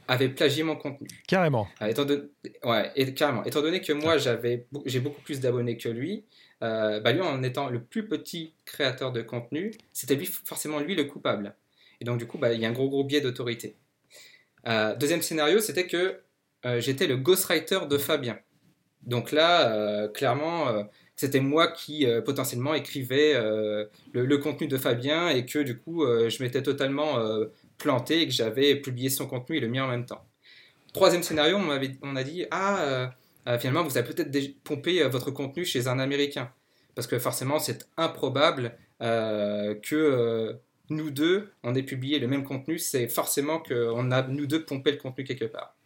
avait 0.06 0.28
plagié 0.28 0.62
mon 0.62 0.76
contenu. 0.76 1.08
Carrément. 1.26 1.66
étant, 1.84 2.06
ouais, 2.62 2.92
et, 2.94 3.12
carrément. 3.14 3.42
étant 3.42 3.62
donné 3.62 3.80
que 3.80 3.92
moi, 3.92 4.16
j'avais, 4.16 4.68
j'ai 4.84 5.00
beaucoup 5.00 5.20
plus 5.22 5.40
d'abonnés 5.40 5.76
que 5.76 5.88
lui, 5.88 6.24
bah 6.60 7.10
lui, 7.10 7.20
en 7.20 7.42
étant 7.42 7.68
le 7.68 7.82
plus 7.82 8.06
petit 8.06 8.54
créateur 8.64 9.10
de 9.10 9.22
contenu, 9.22 9.72
c'était 9.92 10.14
lui, 10.14 10.26
forcément 10.26 10.78
lui 10.78 10.94
le 10.94 11.02
coupable. 11.04 11.56
Et 12.00 12.04
donc, 12.04 12.18
du 12.18 12.28
coup, 12.28 12.38
bah, 12.38 12.52
il 12.52 12.60
y 12.60 12.64
a 12.64 12.68
un 12.68 12.72
gros, 12.72 12.88
gros 12.88 13.02
biais 13.02 13.20
d'autorité. 13.20 13.74
deuxième 14.64 15.22
scénario, 15.22 15.58
c'était 15.58 15.88
que 15.88 16.20
j'étais 16.78 17.08
le 17.08 17.16
ghostwriter 17.16 17.88
de 17.90 17.98
Fabien. 17.98 18.38
Donc 19.02 19.32
là, 19.32 20.06
clairement, 20.14 20.86
c'était 21.16 21.40
moi 21.40 21.68
qui 21.68 22.06
euh, 22.06 22.20
potentiellement 22.20 22.74
écrivais 22.74 23.34
euh, 23.34 23.86
le, 24.12 24.36
contenu 24.36 24.68
de 24.68 24.76
Fabien 24.76 25.30
et 25.30 25.46
que 25.46 25.60
du 25.60 25.78
coup 25.78 26.04
euh, 26.04 26.28
je 26.28 26.42
m'étais 26.42 26.62
totalement 26.62 27.18
planté 27.78 28.22
et 28.22 28.26
que 28.26 28.32
j'avais 28.32 28.76
publié 28.76 29.08
son 29.08 29.26
contenu 29.26 29.56
et 29.56 29.60
le 29.60 29.68
mien 29.68 29.84
en 29.84 29.88
même 29.88 30.04
temps. 30.04 30.24
Troisième 30.92 31.22
scénario, 31.22 31.56
on, 31.56 31.68
on 32.02 32.16
a 32.16 32.24
dit 32.24 32.46
Ah, 32.50 33.10
finalement, 33.58 33.82
vous 33.82 33.98
avez 33.98 34.08
peut-être 34.08 34.62
pompé 34.62 35.02
votre 35.04 35.30
contenu 35.30 35.64
chez 35.64 35.88
un 35.88 35.98
Américain. 35.98 36.50
Parce 36.94 37.06
que 37.06 37.18
forcément, 37.18 37.58
c'est 37.58 37.86
improbable 37.98 38.74
que 38.98 40.56
nous 40.88 41.10
deux, 41.10 41.50
on 41.62 41.74
ait 41.74 41.82
publié 41.82 42.18
le 42.18 42.28
même 42.28 42.44
contenu. 42.44 42.78
C'est 42.78 43.08
forcément 43.08 43.58
qu'on 43.58 44.10
a, 44.10 44.22
nous 44.22 44.46
deux, 44.46 44.64
pompé 44.64 44.92
le 44.92 44.96
contenu 44.96 45.24
quelque 45.24 45.44
part. 45.44 45.76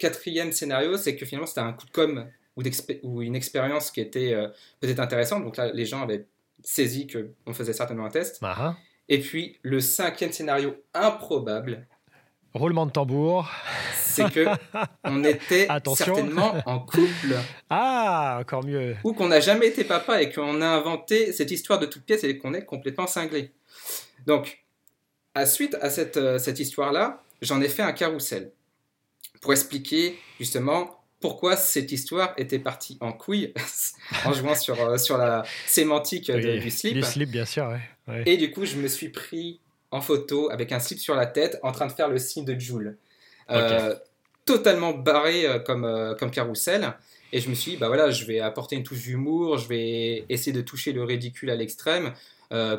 quatrième 0.00 0.50
scénario, 0.50 0.96
c'est 0.96 1.14
que 1.14 1.24
finalement, 1.24 1.46
c'était 1.46 1.60
un 1.60 1.74
coup 1.74 1.86
de 1.86 1.92
com' 1.92 2.26
ou, 2.56 3.22
une 3.22 3.34
expérience 3.34 3.90
qui 3.90 4.00
était 4.00 4.32
euh, 4.32 4.48
peut-être 4.80 5.00
intéressante. 5.00 5.44
Donc 5.44 5.56
là, 5.56 5.72
les 5.72 5.86
gens 5.86 6.02
avaient 6.02 6.26
saisi 6.62 7.06
qu'on 7.06 7.52
faisait 7.52 7.72
certainement 7.72 8.06
un 8.06 8.10
test. 8.10 8.40
Et 9.08 9.20
puis, 9.20 9.58
le 9.62 9.80
cinquième 9.80 10.32
scénario 10.32 10.74
improbable. 10.94 11.86
Roulement 12.54 12.86
de 12.86 12.92
tambour. 12.92 13.50
C'est 13.96 14.30
que 14.32 14.46
on 15.04 15.24
était 15.24 15.66
certainement 15.96 16.54
en 16.66 16.78
couple. 16.78 17.36
Ah, 17.68 18.38
encore 18.40 18.64
mieux. 18.64 18.96
Ou 19.02 19.12
qu'on 19.12 19.28
n'a 19.28 19.40
jamais 19.40 19.66
été 19.66 19.84
papa 19.84 20.22
et 20.22 20.30
qu'on 20.30 20.60
a 20.62 20.66
inventé 20.66 21.32
cette 21.32 21.50
histoire 21.50 21.80
de 21.80 21.86
toute 21.86 22.04
pièce 22.04 22.22
et 22.24 22.38
qu'on 22.38 22.54
est 22.54 22.64
complètement 22.64 23.08
cinglé. 23.08 23.52
Donc, 24.26 24.64
à 25.34 25.46
suite 25.46 25.76
à 25.80 25.90
cette, 25.90 26.16
euh, 26.16 26.38
cette 26.38 26.60
histoire-là, 26.60 27.22
j'en 27.42 27.60
ai 27.60 27.68
fait 27.68 27.82
un 27.82 27.92
carrousel. 27.92 28.52
pour 29.40 29.52
expliquer 29.52 30.18
justement 30.38 31.03
pourquoi 31.24 31.56
cette 31.56 31.90
histoire 31.90 32.34
était 32.36 32.58
partie 32.58 32.98
en 33.00 33.10
couille 33.10 33.54
en 34.26 34.34
jouant 34.34 34.54
sur, 34.54 34.78
euh, 34.78 34.98
sur 34.98 35.16
la 35.16 35.42
sémantique 35.66 36.30
du 36.30 36.70
slip. 36.70 36.92
Du 36.92 37.02
slip, 37.02 37.30
bien 37.30 37.46
sûr, 37.46 37.66
ouais. 38.06 38.22
Et 38.26 38.36
du 38.36 38.50
coup, 38.50 38.66
je 38.66 38.76
me 38.76 38.88
suis 38.88 39.08
pris 39.08 39.58
en 39.90 40.02
photo 40.02 40.50
avec 40.50 40.70
un 40.70 40.80
slip 40.80 40.98
sur 40.98 41.14
la 41.14 41.24
tête 41.24 41.58
en 41.62 41.72
train 41.72 41.86
de 41.86 41.92
faire 41.92 42.08
le 42.08 42.18
signe 42.18 42.44
de 42.44 42.60
Joule. 42.60 42.98
Euh, 43.48 43.94
totalement 44.44 44.92
barré 44.92 45.46
euh, 45.46 45.58
comme, 45.60 46.14
comme 46.18 46.30
carrousel. 46.30 46.92
Et 47.32 47.40
je 47.40 47.48
me 47.48 47.54
suis 47.54 47.70
dit, 47.70 47.76
bah 47.78 47.88
voilà, 47.88 48.10
je 48.10 48.26
vais 48.26 48.40
apporter 48.40 48.76
une 48.76 48.82
touche 48.82 49.00
d'humour, 49.00 49.56
je 49.56 49.66
vais 49.66 50.26
essayer 50.28 50.52
de 50.52 50.60
toucher 50.60 50.92
le 50.92 51.04
ridicule 51.04 51.48
à 51.48 51.56
l'extrême 51.56 52.12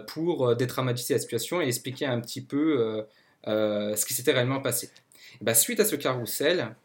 pour 0.05 0.55
détraumatiser 0.55 1.15
la 1.15 1.19
situation 1.19 1.63
et 1.63 1.65
expliquer 1.65 2.05
un 2.05 2.19
petit 2.21 2.41
peu 2.41 3.03
ce 3.47 4.05
qui 4.05 4.13
s'était 4.13 4.33
réellement 4.33 4.61
passé. 4.61 4.91
bah, 5.41 5.55
suite 5.55 5.79
à 5.79 5.85
ce 5.85 5.95
carrousel, 5.95 6.75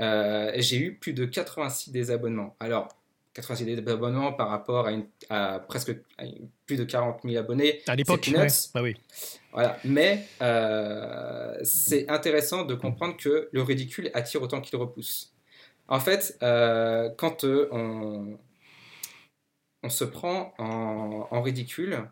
euh, 0.00 0.52
j'ai 0.56 0.78
eu 0.78 0.94
plus 0.94 1.12
de 1.12 1.24
86 1.24 1.90
désabonnements. 1.90 2.56
Alors, 2.60 2.88
86 3.34 3.64
désabonnements 3.64 4.32
par 4.32 4.48
rapport 4.48 4.88
à, 5.30 5.58
presque 5.60 5.96
plus 6.66 6.76
de 6.76 6.84
40 6.84 7.20
000 7.24 7.36
abonnés. 7.36 7.80
À 7.86 7.94
l'époque, 7.94 8.30
bah 8.74 8.82
oui. 8.82 8.96
Voilà. 9.52 9.78
Mais 9.84 10.24
euh, 10.42 11.56
c'est 11.62 12.08
intéressant 12.08 12.64
de 12.64 12.74
comprendre 12.74 13.16
que 13.16 13.48
le 13.52 13.62
ridicule 13.62 14.10
attire 14.14 14.42
autant 14.42 14.60
qu'il 14.60 14.78
repousse. 14.78 15.32
En 15.88 16.00
fait, 16.00 16.36
euh, 16.42 17.10
quand 17.16 17.44
on, 17.44 18.38
on, 19.82 19.88
se 19.88 20.04
prend 20.04 20.52
en, 20.58 21.28
en 21.30 21.42
ridicule, 21.42 22.02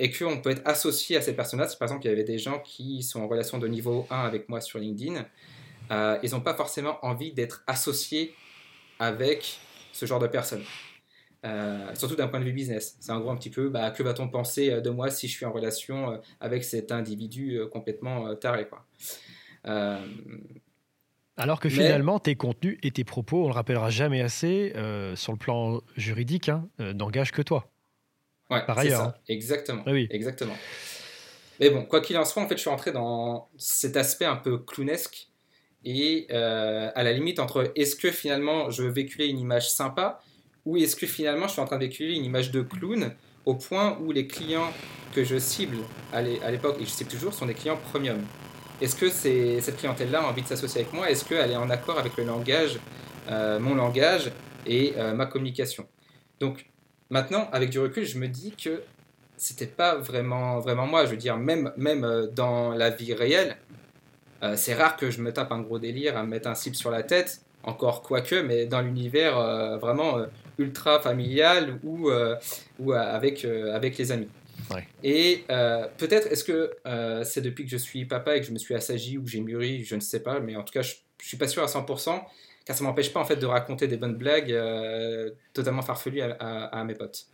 et 0.00 0.10
qu'on 0.10 0.40
peut 0.40 0.50
être 0.50 0.62
associé 0.64 1.16
à 1.16 1.22
ces 1.22 1.32
personnages. 1.36 1.78
Par 1.78 1.86
exemple, 1.86 2.04
il 2.04 2.08
y 2.08 2.12
avait 2.12 2.24
des 2.24 2.38
gens 2.38 2.58
qui 2.58 3.04
sont 3.04 3.20
en 3.20 3.28
relation 3.28 3.56
de 3.56 3.68
niveau 3.68 4.04
1 4.10 4.18
avec 4.18 4.48
moi 4.48 4.60
sur 4.60 4.80
LinkedIn. 4.80 5.24
Euh, 5.90 6.18
ils 6.22 6.30
n'ont 6.32 6.40
pas 6.40 6.54
forcément 6.54 7.04
envie 7.04 7.32
d'être 7.32 7.62
associés 7.66 8.34
avec 8.98 9.58
ce 9.92 10.06
genre 10.06 10.18
de 10.18 10.26
personnes. 10.26 10.62
Euh, 11.46 11.94
surtout 11.94 12.16
d'un 12.16 12.28
point 12.28 12.40
de 12.40 12.44
vue 12.44 12.52
business. 12.52 12.96
C'est 13.00 13.12
en 13.12 13.20
gros 13.20 13.30
un 13.30 13.36
petit 13.36 13.50
peu, 13.50 13.70
bah, 13.70 13.90
que 13.90 14.02
va-t-on 14.02 14.28
penser 14.28 14.70
euh, 14.70 14.80
de 14.80 14.90
moi 14.90 15.10
si 15.10 15.26
je 15.26 15.32
suis 15.32 15.46
en 15.46 15.52
relation 15.52 16.20
avec 16.40 16.64
cet 16.64 16.92
individu 16.92 17.60
complètement 17.72 18.34
taré 18.36 18.68
quoi. 18.68 18.86
Alors 21.36 21.58
que 21.58 21.70
finalement, 21.70 22.18
tes 22.18 22.34
contenus 22.34 22.78
et 22.82 22.90
tes 22.90 23.04
propos, 23.04 23.44
on 23.44 23.48
le 23.48 23.54
rappellera 23.54 23.88
jamais 23.88 24.20
assez, 24.20 24.74
sur 25.14 25.32
le 25.32 25.38
plan 25.38 25.80
juridique, 25.96 26.50
hein, 26.50 26.68
n'engagent 26.78 27.32
que 27.32 27.40
toi. 27.40 27.70
Ouais, 28.50 28.64
Par 28.66 28.78
ailleurs. 28.78 29.00
Ça. 29.00 29.06
Hein. 29.06 29.14
Exactement. 29.28 29.82
Ah 29.86 29.92
oui. 29.92 30.08
Exactement. 30.10 30.56
Mais 31.60 31.70
bon, 31.70 31.84
quoi 31.84 32.00
qu'il 32.00 32.18
en 32.18 32.24
soit, 32.24 32.42
en 32.42 32.48
fait, 32.48 32.56
je 32.56 32.62
suis 32.62 32.70
rentré 32.70 32.90
dans 32.92 33.48
cet 33.56 33.96
aspect 33.96 34.24
un 34.24 34.36
peu 34.36 34.58
clownesque 34.58 35.29
et 35.84 36.26
euh, 36.30 36.90
à 36.94 37.02
la 37.02 37.12
limite 37.12 37.38
entre 37.38 37.72
est-ce 37.74 37.96
que 37.96 38.10
finalement 38.10 38.70
je 38.70 38.82
veux 38.82 38.90
véhiculer 38.90 39.26
une 39.26 39.38
image 39.38 39.70
sympa 39.70 40.20
ou 40.66 40.76
est-ce 40.76 40.96
que 40.96 41.06
finalement 41.06 41.46
je 41.46 41.52
suis 41.52 41.60
en 41.60 41.64
train 41.64 41.76
de 41.76 41.84
véhiculer 41.84 42.14
une 42.14 42.24
image 42.24 42.50
de 42.50 42.60
clown 42.60 43.12
au 43.46 43.54
point 43.54 43.98
où 44.02 44.12
les 44.12 44.26
clients 44.26 44.70
que 45.14 45.24
je 45.24 45.38
cible 45.38 45.78
à 46.12 46.22
l'époque 46.22 46.76
et 46.80 46.84
je 46.84 46.90
cible 46.90 47.10
toujours 47.10 47.34
sont 47.34 47.46
des 47.46 47.54
clients 47.54 47.78
premium. 47.90 48.18
Est-ce 48.80 48.94
que 48.94 49.08
cette 49.10 49.76
clientèle-là 49.76 50.20
a 50.20 50.28
envie 50.28 50.42
de 50.42 50.46
s'associer 50.46 50.82
avec 50.82 50.92
moi? 50.92 51.10
Est-ce 51.10 51.24
qu'elle 51.24 51.50
est 51.50 51.56
en 51.56 51.68
accord 51.68 51.98
avec 51.98 52.16
le 52.16 52.24
langage, 52.24 52.78
euh, 53.28 53.58
mon 53.58 53.74
langage 53.74 54.30
et 54.66 54.94
euh, 54.96 55.14
ma 55.14 55.26
communication? 55.26 55.86
Donc 56.38 56.66
maintenant, 57.10 57.48
avec 57.52 57.70
du 57.70 57.78
recul, 57.78 58.04
je 58.04 58.18
me 58.18 58.28
dis 58.28 58.52
que 58.52 58.82
c'était 59.36 59.66
pas 59.66 59.96
vraiment, 59.96 60.60
vraiment 60.60 60.86
moi. 60.86 61.04
Je 61.04 61.10
veux 61.10 61.16
dire, 61.16 61.36
même, 61.36 61.72
même 61.76 62.28
dans 62.32 62.70
la 62.70 62.90
vie 62.90 63.12
réelle, 63.12 63.56
euh, 64.42 64.56
c'est 64.56 64.74
rare 64.74 64.96
que 64.96 65.10
je 65.10 65.20
me 65.20 65.32
tape 65.32 65.52
un 65.52 65.60
gros 65.60 65.78
délire 65.78 66.16
à 66.16 66.22
me 66.22 66.28
mettre 66.28 66.48
un 66.48 66.54
cible 66.54 66.76
sur 66.76 66.90
la 66.90 67.02
tête, 67.02 67.42
encore 67.62 68.02
quoique, 68.02 68.34
mais 68.36 68.66
dans 68.66 68.80
l'univers 68.80 69.38
euh, 69.38 69.76
vraiment 69.76 70.18
euh, 70.18 70.26
ultra 70.58 71.00
familial 71.00 71.78
ou, 71.82 72.10
ou 72.78 72.92
avec, 72.92 73.44
avec 73.44 73.98
les 73.98 74.12
amis. 74.12 74.28
Et 75.02 75.44
peut-être, 75.48 76.30
est-ce 76.30 76.44
que 76.44 76.70
c'est 77.24 77.40
depuis 77.40 77.64
que 77.64 77.70
je 77.70 77.76
suis 77.76 78.04
papa 78.04 78.36
et 78.36 78.40
que 78.40 78.46
je 78.46 78.52
me 78.52 78.58
suis 78.58 78.74
assagi 78.74 79.18
ou 79.18 79.26
j'ai 79.26 79.40
mûri, 79.40 79.84
je 79.84 79.94
ne 79.94 80.00
sais 80.00 80.20
pas, 80.22 80.38
mais 80.38 80.56
en 80.56 80.62
tout 80.62 80.72
cas, 80.72 80.82
je, 80.82 80.94
ne 80.94 81.24
suis 81.24 81.36
pas 81.36 81.48
sûr 81.48 81.62
à 81.62 81.66
100%, 81.66 82.22
car 82.64 82.76
ça 82.76 82.84
m'empêche 82.84 83.12
pas 83.12 83.20
en 83.20 83.24
fait 83.24 83.36
de 83.36 83.46
raconter 83.46 83.88
des 83.88 83.96
bonnes 83.96 84.16
blagues 84.16 84.54
totalement 85.54 85.82
farfelues 85.82 86.20
à, 86.20 86.84
mes 86.84 86.94
potes. 86.94 87.26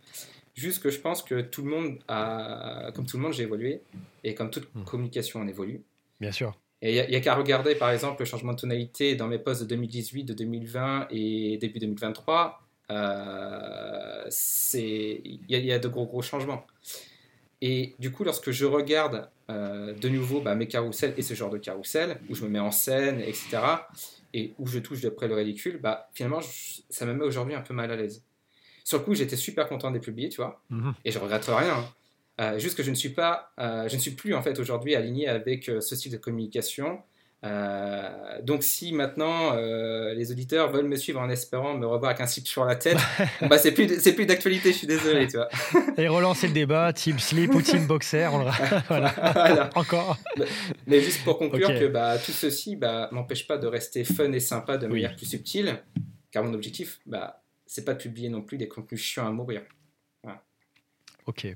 Juste 0.55 0.81
que 0.81 0.89
je 0.89 0.99
pense 0.99 1.21
que 1.21 1.41
tout 1.41 1.63
le 1.63 1.69
monde 1.69 1.99
a, 2.07 2.91
comme 2.95 3.05
tout 3.05 3.17
le 3.17 3.23
monde, 3.23 3.33
j'ai 3.33 3.43
évolué, 3.43 3.81
et 4.23 4.33
comme 4.33 4.49
toute 4.49 4.73
hmm. 4.73 4.85
communication, 4.85 5.41
on 5.41 5.47
évolue. 5.47 5.83
Bien 6.19 6.31
sûr. 6.31 6.57
Et 6.81 6.97
il 6.97 7.09
n'y 7.09 7.15
a, 7.15 7.19
qu'à 7.19 7.33
regarder 7.33 7.73
par 7.75 7.89
exemple 7.89 8.21
le 8.21 8.25
changement 8.25 8.53
de 8.53 8.59
tonalité 8.59 9.15
dans 9.15 9.27
mes 9.27 9.39
posts 9.39 9.61
de 9.61 9.67
2018, 9.67 10.25
de 10.25 10.33
2020 10.33 11.07
et 11.09 11.57
début 11.57 11.79
2023. 11.79 12.61
Euh, 12.89 14.29
il 14.73 15.39
y, 15.49 15.71
a 15.71 15.79
de 15.79 15.87
gros 15.87 16.05
gros 16.05 16.21
changements. 16.21 16.65
Et 17.61 17.95
du 17.99 18.11
coup, 18.11 18.23
lorsque 18.23 18.51
je 18.51 18.65
regarde 18.65 19.29
euh, 19.49 19.93
de 19.93 20.09
nouveau 20.09 20.41
bah, 20.41 20.55
mes 20.55 20.67
carousels 20.67 21.13
et 21.17 21.21
ce 21.21 21.33
genre 21.33 21.49
de 21.49 21.57
carousel, 21.57 22.19
où 22.29 22.35
je 22.35 22.43
me 22.43 22.49
mets 22.49 22.59
en 22.59 22.71
scène, 22.71 23.19
etc., 23.19 23.59
et 24.33 24.53
où 24.59 24.67
je 24.67 24.79
touche 24.79 25.01
de 25.01 25.09
près 25.09 25.27
le 25.27 25.35
ridicule, 25.35 25.79
bah, 25.81 26.09
finalement, 26.13 26.41
ça 26.89 27.05
me 27.05 27.13
met 27.13 27.23
aujourd'hui 27.23 27.55
un 27.55 27.61
peu 27.61 27.73
mal 27.73 27.91
à 27.91 27.95
l'aise. 27.95 28.23
Sur 28.83 28.99
le 28.99 29.03
coup, 29.03 29.15
j'étais 29.15 29.35
super 29.35 29.67
content 29.67 29.89
de 29.89 29.95
les 29.95 30.01
publier, 30.01 30.29
tu 30.29 30.37
vois, 30.37 30.61
mhm. 30.69 30.93
et 31.03 31.11
je 31.11 31.19
regrette 31.19 31.45
rien. 31.45 31.77
Hein. 31.79 31.93
Euh, 32.39 32.59
juste 32.59 32.77
que 32.77 32.83
je 32.83 32.91
ne 32.91 32.95
suis 32.95 33.09
pas, 33.09 33.51
euh, 33.59 33.87
je 33.87 33.95
ne 33.95 34.01
suis 34.01 34.11
plus 34.11 34.35
en 34.35 34.43
fait 34.43 34.59
aujourd'hui 34.59 34.95
aligné 34.95 35.27
avec 35.27 35.69
euh, 35.69 35.81
ce 35.81 35.95
type 35.95 36.11
de 36.11 36.17
communication. 36.17 37.01
donc 38.43 38.63
si 38.63 38.91
maintenant 38.93 39.55
les 39.55 40.31
auditeurs 40.31 40.71
veulent 40.71 40.87
me 40.87 40.97
suivre 40.97 41.21
en 41.21 41.29
espérant 41.29 41.77
me 41.77 41.85
revoir 41.85 42.11
avec 42.11 42.21
un 42.21 42.27
slip 42.27 42.47
sur 42.47 42.65
la 42.65 42.75
tête, 42.75 42.97
bah 43.49 43.57
c'est 43.57 43.71
plus 43.71 43.99
c'est 43.99 44.13
plus 44.13 44.25
d'actualité, 44.25 44.71
je 44.73 44.77
suis 44.79 44.87
désolé, 44.87 45.27
tu 45.27 45.37
vois. 45.37 45.47
Et 45.97 46.07
relancer 46.07 46.47
le 46.47 46.53
débat, 46.53 46.91
team 46.93 47.19
slip 47.19 47.53
ou 47.55 47.61
team 47.61 47.87
boxer, 47.87 48.27
on 48.33 48.39
le... 48.39 48.45
voilà. 48.87 49.69
Encore. 49.75 50.17
Mais, 50.87 50.99
juste 50.99 51.23
pour 51.23 51.37
conclure 51.37 51.69
que 51.69 51.87
bah, 51.87 52.17
tout 52.17 52.33
ceci 52.33 52.75
bah, 52.75 53.07
m'empêche 53.11 53.47
pas 53.47 53.57
de 53.57 53.67
rester 53.67 54.03
fun 54.03 54.31
et 54.33 54.39
sympa 54.39 54.77
de 54.77 54.87
manière 54.87 55.15
plus 55.15 55.27
subtile, 55.27 55.79
car 56.31 56.43
mon 56.43 56.53
objectif, 56.53 56.99
bah, 57.05 57.41
c'est 57.65 57.85
pas 57.85 57.93
de 57.93 57.99
publier 57.99 58.29
non 58.29 58.41
plus 58.41 58.57
des 58.57 58.67
contenus 58.67 59.01
chiants 59.01 59.27
à 59.27 59.31
mourir. 59.31 59.61
Ok 61.27 61.55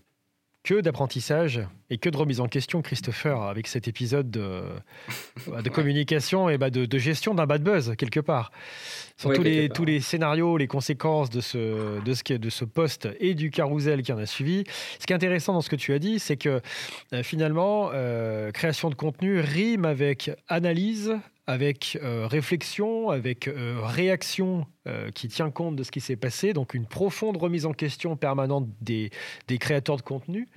que 0.63 0.79
d'apprentissage 0.79 1.61
et 1.89 1.97
que 1.97 2.09
de 2.09 2.17
remise 2.17 2.39
en 2.39 2.47
question, 2.47 2.81
Christopher, 2.81 3.41
avec 3.41 3.67
cet 3.67 3.87
épisode 3.87 4.29
de, 4.29 4.61
de 5.47 5.69
communication 5.73 6.49
et 6.49 6.57
bah 6.57 6.69
de, 6.69 6.97
gestion 6.97 7.33
d'un 7.33 7.45
bad 7.47 7.63
buzz, 7.63 7.95
quelque 7.97 8.19
part. 8.19 8.51
Sur 9.17 9.33
tous, 9.33 9.41
les, 9.43 9.69
tous 9.69 9.85
les 9.85 9.99
scénarios, 9.99 10.57
les 10.57 10.67
conséquences 10.67 11.29
de 11.29 11.41
ce, 11.41 11.99
de, 12.01 12.13
ce, 12.13 12.33
de 12.33 12.49
ce 12.49 12.65
poste 12.65 13.09
et 13.19 13.33
du 13.33 13.49
carrousel 13.49 14.03
qui 14.03 14.13
en 14.13 14.17
a 14.17 14.25
suivi. 14.25 14.63
Ce 14.99 15.05
qui 15.05 15.13
est 15.13 15.15
intéressant 15.15 15.53
dans 15.53 15.61
ce 15.61 15.69
que 15.69 15.75
tu 15.75 15.93
as 15.93 15.99
dit, 15.99 16.19
c'est 16.19 16.37
que 16.37 16.61
euh, 17.13 17.23
finalement, 17.23 17.89
euh, 17.93 18.51
création 18.51 18.89
de 18.89 18.95
contenu 18.95 19.39
rime 19.39 19.85
avec 19.85 20.31
analyse, 20.47 21.17
avec 21.51 21.99
euh, 22.01 22.27
réflexion, 22.27 23.09
avec 23.09 23.49
euh, 23.49 23.81
réaction 23.83 24.65
euh, 24.87 25.11
qui 25.11 25.27
tient 25.27 25.51
compte 25.51 25.75
de 25.75 25.83
ce 25.83 25.91
qui 25.91 25.99
s'est 25.99 26.15
passé, 26.15 26.53
donc 26.53 26.73
une 26.73 26.85
profonde 26.85 27.35
remise 27.35 27.65
en 27.65 27.73
question 27.73 28.15
permanente 28.15 28.69
des, 28.79 29.11
créateurs 29.59 29.97
de 29.97 30.01
contenu, 30.01 30.47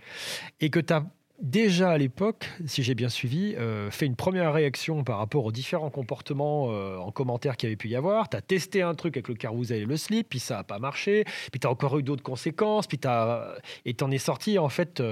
et 0.61 0.71
que 0.71 0.79
tu 0.79 0.93
as 0.93 1.05
déjà 1.43 1.91
à 1.91 1.99
l'époque, 1.99 2.49
si 2.65 2.85
j'ai 2.85 2.95
bien 2.95 3.09
suivi, 3.09 3.57
fait 3.91 4.07
une 4.07 4.15
première 4.15 4.53
réaction 4.53 5.03
par 5.03 5.19
rapport 5.19 5.45
aux 5.45 5.51
différents 5.51 5.91
comportements 5.91 6.67
en 7.05 7.11
commentaire 7.11 7.57
qu'il 7.57 7.69
y 7.69 7.71
avait 7.71 7.77
pu 7.77 7.89
y 7.89 7.97
avoir. 7.97 8.29
Tu 8.29 8.37
as 8.37 8.41
testé 8.41 8.83
un 8.83 8.95
truc 8.95 9.17
avec 9.17 9.27
le 9.27 9.35
carousel 9.35 9.83
et 9.83 9.85
le 9.85 9.97
slip, 9.97 10.29
puis 10.29 10.39
ça 10.39 10.59
n'a 10.59 10.65
pas 10.65 10.79
marché, 10.79 11.25
puis 11.51 11.59
tu 11.59 11.67
as 11.67 11.71
encore 11.71 11.99
eu 11.99 12.05
d'autres 12.05 12.23
conséquences, 12.23 12.87
puis 12.87 13.01
as, 13.05 13.57
et 13.85 13.95
tu 13.95 14.05
en 14.05 14.13
es 14.13 14.19
sorti 14.19 14.61
en 14.61 14.69
fait 14.69 15.03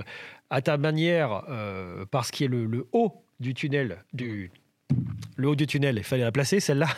à 0.49 0.62
ta 0.62 0.77
manière, 0.77 1.42
parce 2.12 2.31
qu'il 2.31 2.47
est 2.47 2.49
le, 2.49 2.66
le 2.66 2.87
haut 2.92 3.25
du 3.40 3.53
tunnel, 3.53 4.05
du, 4.12 4.53
le 5.37 5.48
haut 5.48 5.57
du 5.57 5.66
tunnel, 5.66 5.96
il 5.98 6.05
fallait 6.05 6.24
la 6.24 6.33
placer 6.33 6.61
celle-là. 6.61 6.88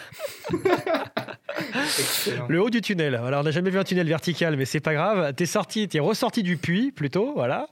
le 2.49 2.61
haut 2.61 2.71
du 2.71 2.81
tunnel. 2.81 3.15
Alors, 3.15 3.41
on 3.41 3.45
n'a 3.45 3.51
jamais 3.51 3.71
vu 3.71 3.79
un 3.79 3.85
tunnel 3.85 4.09
vertical, 4.09 4.57
mais 4.57 4.65
c'est 4.65 4.81
pas 4.81 4.95
grave. 4.95 5.35
T'es 5.35 5.47
sorti, 5.47 5.89
t'es 5.89 6.01
ressorti 6.01 6.43
du 6.43 6.57
puits 6.57 6.93
plutôt, 6.93 7.33
voilà. 7.35 7.69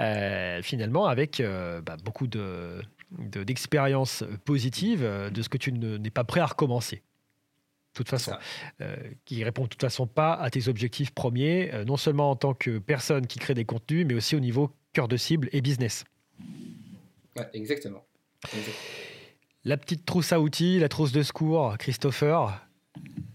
Euh, 0.00 0.62
finalement, 0.62 1.06
avec 1.06 1.40
euh, 1.40 1.80
bah, 1.80 1.96
beaucoup 2.04 2.26
de, 2.26 2.82
d'expériences 3.10 4.24
positives 4.44 5.02
euh, 5.02 5.30
de 5.30 5.42
ce 5.42 5.48
que 5.48 5.58
tu 5.58 5.72
n'es 5.72 6.10
pas 6.10 6.24
prêt 6.24 6.40
à 6.40 6.46
recommencer. 6.46 6.96
De 6.96 7.98
toute 8.02 8.10
façon, 8.10 8.32
qui 9.24 9.42
répond 9.42 9.62
de 9.62 9.68
toute 9.68 9.80
façon 9.80 10.06
pas 10.06 10.34
à 10.34 10.50
tes 10.50 10.68
objectifs 10.68 11.12
premiers, 11.12 11.72
non 11.86 11.96
seulement 11.96 12.30
en 12.30 12.36
tant 12.36 12.52
que 12.52 12.76
personne 12.76 13.26
qui 13.26 13.38
crée 13.38 13.54
des 13.54 13.64
contenus, 13.64 14.04
mais 14.06 14.12
aussi 14.12 14.36
au 14.36 14.40
niveau 14.40 14.70
cœur 14.92 15.08
de 15.08 15.16
cible 15.16 15.48
et 15.52 15.62
business. 15.62 16.04
exactement. 17.54 18.04
La 19.66 19.76
petite 19.76 20.06
trousse 20.06 20.32
à 20.32 20.38
outils, 20.38 20.78
la 20.78 20.88
trousse 20.88 21.10
de 21.10 21.24
secours, 21.24 21.76
Christopher, 21.76 22.64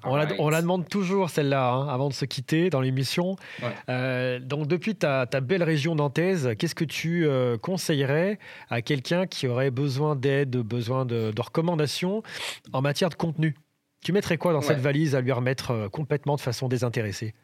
On, 0.05 0.15
la, 0.15 0.27
on, 0.39 0.47
la, 0.47 0.61
demande 0.61 0.87
toujours 0.87 1.29
celle-là 1.29 1.73
hein, 1.73 1.89
avant 1.89 2.07
de 2.07 2.13
se 2.13 2.23
quitter 2.23 2.69
dans 2.69 2.79
l'émission. 2.79 3.35
Euh, 3.89 4.39
donc 4.39 4.67
depuis 4.67 4.95
ta, 4.95 5.25
ta, 5.25 5.41
belle 5.41 5.61
région 5.61 5.93
nantaise, 5.93 6.51
qu'est-ce 6.57 6.73
que 6.73 6.85
tu 6.85 7.25
euh, 7.27 7.57
conseillerais 7.57 8.39
à 8.69 8.81
quelqu'un 8.81 9.27
qui 9.27 9.49
aurait 9.49 9.71
besoin 9.71 10.15
d'aide, 10.15 10.55
besoin 10.55 11.03
de, 11.03 11.31
de, 11.31 11.41
recommandations 11.41 12.23
en 12.71 12.81
matière 12.81 13.09
de 13.09 13.15
contenu? 13.15 13.57
Tu 14.01 14.13
mettrais 14.13 14.37
quoi 14.37 14.53
dans 14.53 14.61
cette 14.61 14.79
valise 14.79 15.15
à 15.15 15.21
lui 15.21 15.33
remettre 15.33 15.71
euh, 15.71 15.89
complètement 15.89 16.37
de 16.37 16.41
façon 16.41 16.69
désintéressée? 16.69 17.35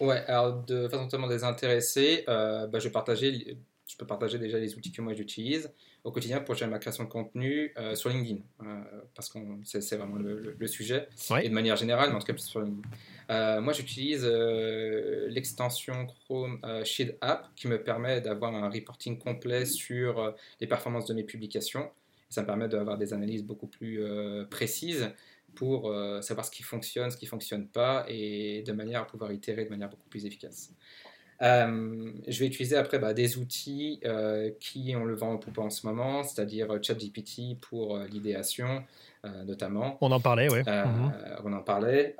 Ouais, 0.00 0.24
alors 0.28 0.62
de 0.64 0.88
façon 0.88 1.04
totalement 1.04 1.28
désintéressée, 1.28 2.24
bah, 2.26 2.70
je, 2.72 2.84
vais 2.84 2.90
partager, 2.90 3.58
je 3.86 3.96
peux 3.96 4.06
partager 4.06 4.38
déjà 4.38 4.58
les 4.58 4.76
outils 4.76 4.92
que 4.92 5.02
moi 5.02 5.12
j'utilise 5.14 5.70
au 6.04 6.10
quotidien 6.10 6.40
pour 6.40 6.54
gérer 6.54 6.70
ma 6.70 6.78
création 6.78 7.04
de 7.04 7.08
contenu 7.08 7.72
euh, 7.78 7.94
sur 7.94 8.10
LinkedIn, 8.10 8.40
euh, 8.62 8.82
parce 9.14 9.28
que 9.28 9.38
c'est 9.64 9.96
vraiment 9.96 10.16
le, 10.16 10.66
sujet, 10.66 11.08
et 11.40 11.48
de 11.48 11.54
manière 11.54 11.76
générale, 11.76 12.10
mais 12.10 12.16
en 12.16 12.18
tout 12.18 12.26
cas 12.26 12.36
sur 12.36 12.60
LinkedIn. 12.60 12.88
Euh, 13.30 13.60
moi, 13.60 13.72
j'utilise 13.72 14.24
l'extension 14.24 16.06
Chrome 16.06 16.60
Sheet 16.84 17.16
App 17.20 17.48
qui 17.54 17.68
me 17.68 17.82
permet 17.82 18.20
d'avoir 18.20 18.54
un 18.54 18.68
reporting 18.68 19.18
complet 19.18 19.64
sur 19.64 20.34
les 20.60 20.66
performances 20.66 21.06
de 21.06 21.14
mes 21.14 21.24
publications. 21.24 21.90
Ça 22.30 22.42
me 22.42 22.46
permet 22.46 22.68
d'avoir 22.68 22.98
des 22.98 23.12
analyses 23.12 23.44
beaucoup 23.44 23.66
plus 23.66 24.02
précises 24.50 25.10
pour 25.54 25.94
savoir 26.22 26.46
ce 26.46 26.50
qui 26.50 26.62
fonctionne, 26.62 27.10
ce 27.10 27.16
qui 27.16 27.26
ne 27.26 27.30
fonctionne 27.30 27.68
pas, 27.68 28.04
et 28.08 28.62
de 28.66 28.72
manière 28.72 29.02
à 29.02 29.06
pouvoir 29.06 29.32
itérer 29.32 29.64
de 29.64 29.70
manière 29.70 29.88
beaucoup 29.88 30.08
plus 30.08 30.26
efficace. 30.26 30.72
Euh, 31.42 32.12
je 32.28 32.38
vais 32.38 32.46
utiliser 32.46 32.76
après 32.76 32.98
bah, 32.98 33.14
des 33.14 33.36
outils 33.36 33.98
euh, 34.04 34.50
qui 34.60 34.94
ont 34.96 35.04
le 35.04 35.14
vent 35.14 35.32
en 35.32 35.38
poupe 35.38 35.58
en 35.58 35.70
ce 35.70 35.86
moment, 35.86 36.22
c'est-à-dire 36.22 36.78
ChatGPT 36.80 37.58
pour 37.60 37.96
euh, 37.96 38.06
l'idéation 38.06 38.84
notamment. 39.46 39.98
On 40.00 40.10
en 40.10 40.18
parlait, 40.18 40.48
oui. 40.50 40.62
Mhm. 40.66 41.12
On 41.44 41.52
en 41.52 41.62
parlait. 41.62 42.16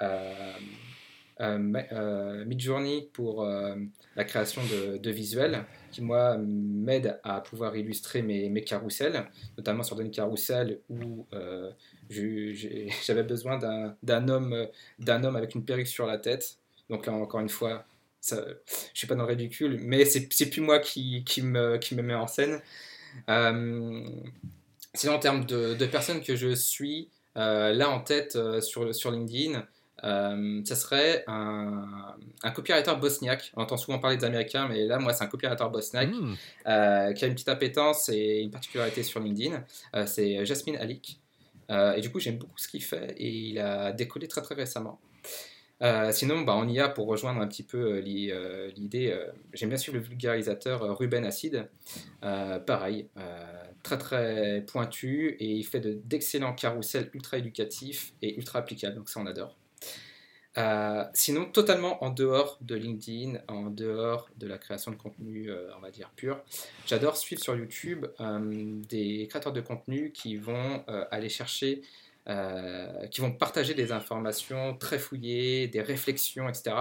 Midjourney 2.47 3.11
pour 3.13 3.45
la 3.45 4.25
création 4.25 4.63
de, 5.03 5.11
visuels, 5.11 5.65
qui 5.91 6.01
moi 6.01 6.39
m'aide 6.39 7.19
à 7.25 7.41
pouvoir 7.41 7.75
illustrer 7.77 8.23
mes, 8.23 8.49
mes 8.51 8.63
carousels, 8.63 9.25
notamment 9.59 9.83
sur 9.83 10.01
une 10.01 10.13
carousel 10.13 10.79
où 10.89 11.27
j'avais 12.09 13.25
besoin 13.25 13.59
d'un 14.01 14.29
homme, 14.29 14.69
homme 15.09 15.37
avec 15.37 15.57
une 15.57 15.65
perruque 15.65 15.89
sur 15.89 16.07
la 16.07 16.19
tête. 16.19 16.57
Donc 16.89 17.07
là, 17.07 17.15
encore 17.15 17.41
une 17.41 17.49
fois, 17.49 17.85
ça, 18.23 18.45
je 18.67 18.99
suis 18.99 19.09
pas 19.09 19.17
dans 19.17 19.25
le 19.25 19.31
ridicule, 19.31 19.79
mais 19.83 20.05
c'est 20.05 20.49
plus 20.49 20.61
moi 20.61 20.79
qui, 20.79 21.25
qui, 21.25 21.43
me, 21.43 21.77
qui 21.77 21.97
me 21.97 22.03
met 22.03 22.15
en 22.15 22.29
scène. 22.29 22.63
Euh, 23.29 24.05
sinon, 24.95 25.15
en 25.15 25.19
termes 25.19 25.45
de, 25.45 25.75
de, 25.75 25.87
personnes 25.87 26.23
que 26.23 26.37
je 26.37 26.55
suis, 26.55 27.11
euh, 27.37 27.73
là 27.73 27.91
en 27.91 28.01
tête 28.01 28.37
euh, 28.37 28.61
sur, 28.61 28.95
sur 28.95 29.11
LinkedIn, 29.11 29.67
ça 30.65 30.77
serait 30.77 31.25
un, 31.27 32.17
un 32.45 32.51
copywriter 32.53 32.95
bosniaque. 32.95 33.53
On 33.57 33.63
entend 33.63 33.77
souvent 33.77 33.99
parler 33.99 34.17
des 34.17 34.25
Américains, 34.25 34.69
mais 34.69 34.87
là, 34.87 35.01
moi, 35.01 35.13
c'est 35.13 35.25
un 35.25 35.29
copywriter 35.29 35.69
bosniaque 35.73 36.11
hmm. 36.11 36.35
qui 37.15 37.25
a 37.25 37.27
une 37.27 37.35
petite 37.35 37.49
appétence 37.49 38.09
et 38.09 38.41
une 38.41 38.51
particularité 38.53 39.03
sur 39.03 39.19
LinkedIn. 39.19 39.65
c'est 40.07 40.47
Jasmine 40.47 40.77
Alik. 40.77 41.21
et 41.71 42.01
du 42.01 42.11
coup, 42.11 42.21
j'aime 42.21 42.39
beaucoup 42.39 42.59
ce 42.59 42.69
qu'il 42.69 42.85
fait 42.85 43.15
et 43.17 43.29
il 43.29 43.59
a 43.59 43.91
décollé 43.91 44.29
très 44.29 44.43
très 44.43 44.55
récemment. 44.55 45.01
Euh, 45.83 46.13
sinon, 46.13 46.43
bah, 46.43 46.55
on 46.57 46.69
y 46.69 46.79
a 46.79 46.89
pour 46.89 47.07
rejoindre 47.07 47.41
un 47.41 47.49
petit 47.49 47.65
peu 47.65 47.97
euh, 47.97 48.03
euh, 48.07 48.71
l'idée. 48.77 49.19
J'aime 49.53 49.71
bien 49.71 49.79
suivre 49.79 49.99
le 49.99 50.05
vulgarisateur 50.05 50.97
Ruben 50.97 51.25
Acid. 51.25 51.69
pareil, 52.21 53.09
très 53.83 53.99
très 53.99 54.65
pointu 54.67 55.37
et 55.41 55.47
il 55.47 55.65
fait 55.65 55.81
d'excellents 55.81 56.55
carousels 56.55 57.11
ultra 57.15 57.39
éducatifs 57.39 58.13
et 58.23 58.37
ultra 58.37 58.61
applicables. 58.61 58.97
Donc 58.97 59.09
ça, 59.09 59.21
on 59.21 59.27
adore. 59.27 59.57
sinon, 61.15 61.47
totalement 61.47 62.05
en 62.05 62.11
dehors 62.11 62.59
de 62.61 62.77
LinkedIn, 62.77 63.41
en 63.49 63.71
dehors 63.71 64.29
de 64.37 64.47
la 64.47 64.59
création 64.59 64.93
de 64.93 64.97
contenu, 64.97 65.51
on 65.77 65.81
va 65.81 65.91
dire 65.91 66.13
pur, 66.15 66.41
j'adore 66.87 67.17
suivre 67.17 67.43
sur 67.43 67.57
YouTube 67.57 68.07
des 68.89 69.27
créateurs 69.29 69.53
de 69.53 69.61
contenu 69.61 70.13
qui 70.13 70.37
vont 70.37 70.85
aller 71.11 71.29
chercher 71.29 71.83
euh, 72.29 73.09
qui 73.09 73.21
vont 73.21 73.33
partager 73.33 73.75
des 73.75 73.91
informations 73.91 74.77
très 74.77 75.01
fouillées, 75.01 75.67
des 75.67 75.83
réflexions, 75.83 76.49
etc. 76.49 76.77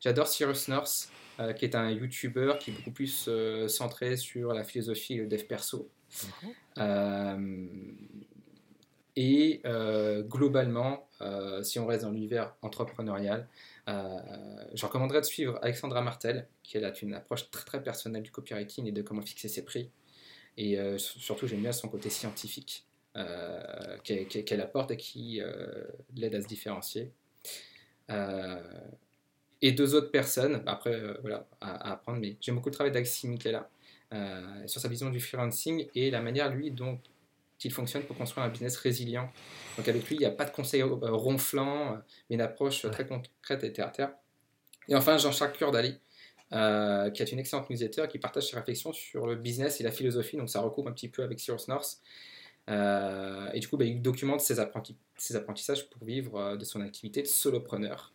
J'adore 0.00 0.28
Cyrus 0.28 0.68
North, 0.68 1.10
euh, 1.40 1.52
qui 1.52 1.66
est 1.66 1.74
un 1.74 1.90
YouTuber 1.90 2.54
qui 2.58 2.70
est 2.70 2.72
beaucoup 2.72 2.92
plus 2.92 3.26
euh, 3.28 3.68
centré 3.68 4.16
sur 4.16 4.54
la 4.54 4.64
philosophie 4.64 5.14
et 5.14 5.16
le 5.18 5.26
dev 5.26 5.42
perso. 5.44 5.90
et 9.16 9.62
globalement, 10.26 11.06
si 11.62 11.78
on 11.78 11.86
reste 11.86 12.04
dans 12.04 12.10
l'univers 12.10 12.54
entrepreneurial, 12.62 13.46
je 13.86 14.86
recommanderais 14.86 15.20
de 15.20 15.26
suivre 15.26 15.58
Alexandra 15.60 16.00
Martel, 16.00 16.48
qui 16.62 16.78
a 16.78 16.92
une 17.02 17.12
approche 17.12 17.50
très 17.50 17.64
très 17.64 17.82
personnelle 17.82 18.22
du 18.22 18.30
copywriting 18.30 18.86
et 18.86 18.92
de 18.92 19.02
comment 19.02 19.20
fixer 19.20 19.48
ses 19.48 19.66
prix. 19.66 19.90
Et 20.56 20.78
surtout, 20.96 21.46
j'aime 21.46 21.60
bien 21.60 21.72
son 21.72 21.88
côté 21.88 22.08
scientifique. 22.08 22.87
Euh, 23.18 23.96
qu'elle 24.04 24.60
apporte 24.60 24.92
et 24.92 24.96
qui 24.96 25.40
euh, 25.40 25.84
l'aide 26.14 26.34
à 26.34 26.40
se 26.40 26.46
différencier. 26.46 27.10
Euh, 28.10 28.62
et 29.60 29.72
deux 29.72 29.94
autres 29.94 30.12
personnes, 30.12 30.62
après, 30.66 31.00
voilà, 31.20 31.48
à, 31.60 31.92
apprendre, 31.92 32.20
mais 32.20 32.36
j'aime 32.40 32.54
beaucoup 32.54 32.68
le 32.68 32.74
travail 32.74 32.92
d'Axi 32.92 33.26
Michela 33.26 33.68
sur 34.66 34.80
sa 34.80 34.88
vision 34.88 35.10
du 35.10 35.20
freelancing 35.20 35.88
et 35.94 36.10
la 36.10 36.22
manière, 36.22 36.48
lui, 36.50 36.70
dont 36.70 36.98
il 37.64 37.72
fonctionne 37.72 38.04
pour 38.04 38.16
construire 38.16 38.46
un 38.46 38.50
business 38.50 38.76
résilient. 38.76 39.30
Donc 39.76 39.88
avec 39.88 40.08
lui, 40.08 40.14
il 40.14 40.20
n'y 40.20 40.24
a 40.24 40.30
pas 40.30 40.44
de 40.44 40.52
conseils 40.52 40.82
ronflants, 40.82 42.00
mais 42.30 42.36
une 42.36 42.40
approche 42.40 42.88
très 42.90 43.06
concrète 43.06 43.64
et 43.64 43.72
terre 43.72 43.88
à 43.88 43.90
terre. 43.90 44.10
Et 44.88 44.94
enfin, 44.94 45.18
Jean-Charles 45.18 45.52
Kurdali, 45.52 45.98
euh, 46.52 47.10
qui 47.10 47.22
est 47.22 47.30
une 47.30 47.38
excellente 47.38 47.68
newsletter 47.68 48.06
qui 48.08 48.18
partage 48.18 48.48
ses 48.48 48.56
réflexions 48.56 48.94
sur 48.94 49.26
le 49.26 49.36
business 49.36 49.80
et 49.80 49.84
la 49.84 49.90
philosophie. 49.90 50.38
Donc 50.38 50.48
ça 50.48 50.60
recoupe 50.60 50.86
un 50.86 50.92
petit 50.92 51.08
peu 51.08 51.22
avec 51.22 51.40
Cyrus 51.40 51.68
North. 51.68 52.00
Euh, 52.68 53.48
et 53.52 53.60
du 53.60 53.68
coup, 53.68 53.76
bah, 53.76 53.84
il 53.84 54.02
documente 54.02 54.40
ses, 54.40 54.60
apprentissages 54.60 55.88
pour 55.88 56.04
vivre 56.04 56.38
euh, 56.38 56.56
de 56.56 56.64
son 56.64 56.80
activité 56.80 57.22
de 57.22 57.26
solopreneur. 57.26 58.12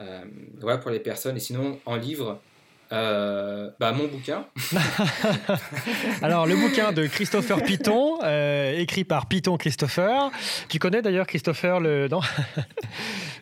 Euh, 0.00 0.24
voilà 0.60 0.78
pour 0.78 0.90
les 0.90 1.00
personnes. 1.00 1.36
Et 1.36 1.40
sinon, 1.40 1.78
en 1.86 1.96
livre, 1.96 2.40
bah, 2.90 3.92
mon 3.92 4.08
bouquin. 4.08 4.46
Alors, 6.22 6.46
le 6.46 6.56
bouquin 6.56 6.92
de 6.92 7.06
Christopher 7.06 7.62
Piton, 7.62 8.18
écrit 8.74 9.04
par 9.04 9.26
Piton 9.26 9.56
Christopher. 9.56 10.30
Tu 10.68 10.78
connais 10.78 11.02
d'ailleurs 11.02 11.26
Christopher 11.26 11.80
le. 11.80 12.08
Non 12.08 12.20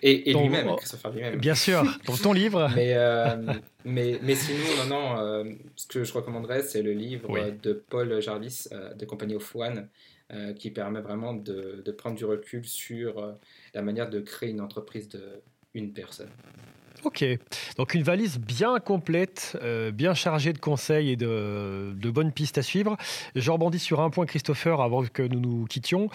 et, 0.03 0.35
lui-même, 0.35 0.77
Christopher 0.77 1.13
lui-même. 1.13 1.39
Bien 1.39 1.55
sûr, 1.55 1.83
pour 2.05 2.21
ton 2.21 2.35
livre. 2.35 2.71
Mais, 2.77 2.95
mais, 3.85 4.19
mais, 4.23 4.35
sinon, 4.35 4.59
non, 4.87 4.87
non, 4.87 5.57
ce 5.77 5.87
que 5.87 6.05
je 6.05 6.13
recommanderais, 6.13 6.63
c'est 6.63 6.83
le 6.83 6.93
livre 6.93 7.51
de 7.63 7.73
Paul 7.73 8.21
Jarvis, 8.21 8.69
de 8.97 9.05
Company 9.05 9.35
of 9.35 9.57
One, 9.57 9.89
euh, 10.33 10.55
qui 10.55 10.71
permet 10.71 11.03
vraiment 11.03 11.35
de, 11.35 11.83
de, 11.85 11.93
prendre 11.93 12.17
du 12.17 12.25
recul 12.25 12.65
sur 12.65 13.19
euh, 13.19 13.33
la 13.75 13.83
manière 13.83 14.09
de 14.09 14.21
créer 14.21 14.49
une 14.49 14.63
entreprise 14.63 15.07
de 15.11 15.43
une 15.75 15.93
personne. 15.93 16.31
Ok, 17.05 17.23
donc 17.77 17.93
une 17.93 18.03
valise 18.03 18.39
bien 18.39 18.79
complète, 18.79 19.59
euh, 19.61 19.91
bien 19.91 20.15
chargée 20.15 20.55
de 20.55 20.59
conseils 20.59 21.11
et 21.11 21.17
de, 21.17 21.93
de, 21.95 22.11
bonnes 22.11 22.33
pistes 22.33 22.57
à 22.57 22.63
suivre. 22.63 22.97
Je 23.35 23.51
rebondis 23.51 23.79
sur 23.79 24.01
un 24.01 24.09
point, 24.09 24.25
Christopher, 24.25 24.81
avant 24.81 25.05
que 25.05 25.23
nous 25.23 25.41
nous 25.41 25.67
quittions, 25.67 26.09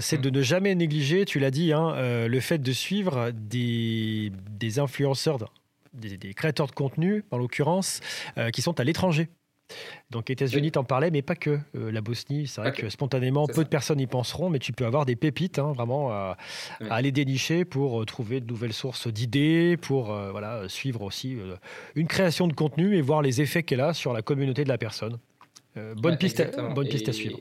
c'est 0.00 0.20
de 0.20 0.30
mm. 0.30 0.32
ne 0.32 0.42
jamais 0.42 0.74
négliger, 0.74 1.24
tu 1.24 1.38
l'as 1.38 1.52
dit, 1.52 1.72
hein, 1.72 2.26
le 2.26 2.40
fait 2.40 2.58
de 2.58 2.72
suivre 2.72 3.30
des, 3.30 4.32
des 4.50 4.80
influenceurs, 4.80 5.38
des, 5.92 6.16
des, 6.16 6.34
créateurs 6.34 6.66
de 6.66 6.72
contenu, 6.72 7.22
en 7.30 7.38
l'occurrence, 7.38 8.00
qui 8.52 8.62
sont 8.62 8.80
à 8.80 8.84
l'étranger. 8.84 9.28
Donc, 10.10 10.30
États-Unis, 10.30 10.72
t'en 10.72 10.84
parlais, 10.84 11.10
mais 11.10 11.22
pas 11.22 11.34
que. 11.34 11.58
Euh, 11.74 11.90
la 11.90 12.00
Bosnie, 12.00 12.46
c'est 12.46 12.60
vrai 12.60 12.72
que 12.72 12.88
spontanément, 12.88 13.46
peu 13.46 13.64
de 13.64 13.68
personnes 13.68 14.00
y 14.00 14.06
penseront, 14.06 14.50
mais 14.50 14.58
tu 14.58 14.72
peux 14.72 14.84
avoir 14.84 15.06
des 15.06 15.16
pépites, 15.16 15.58
hein, 15.58 15.72
vraiment, 15.72 16.10
à, 16.10 16.36
aller 16.90 17.12
dénicher 17.12 17.64
pour 17.64 18.02
euh, 18.02 18.04
trouver 18.04 18.40
de 18.40 18.46
nouvelles 18.46 18.72
sources 18.72 19.08
d'idées, 19.08 19.76
pour 19.76 20.12
euh, 20.12 20.30
voilà, 20.30 20.68
suivre 20.68 21.02
aussi 21.02 21.36
une 21.94 22.06
création 22.06 22.46
de 22.46 22.52
contenu 22.52 22.96
et 22.96 23.00
voir 23.00 23.22
les 23.22 23.40
effets 23.40 23.62
qu'elle 23.62 23.80
a 23.80 23.94
sur 23.94 24.12
la 24.12 24.22
communauté 24.22 24.64
de 24.64 24.68
la 24.68 24.78
personne. 24.78 25.18
bonne, 25.96 26.16
piste 26.16 26.40
à, 26.40 26.68
bonne 26.68 26.88
piste 26.88 27.08
à 27.08 27.12
suivre. 27.12 27.38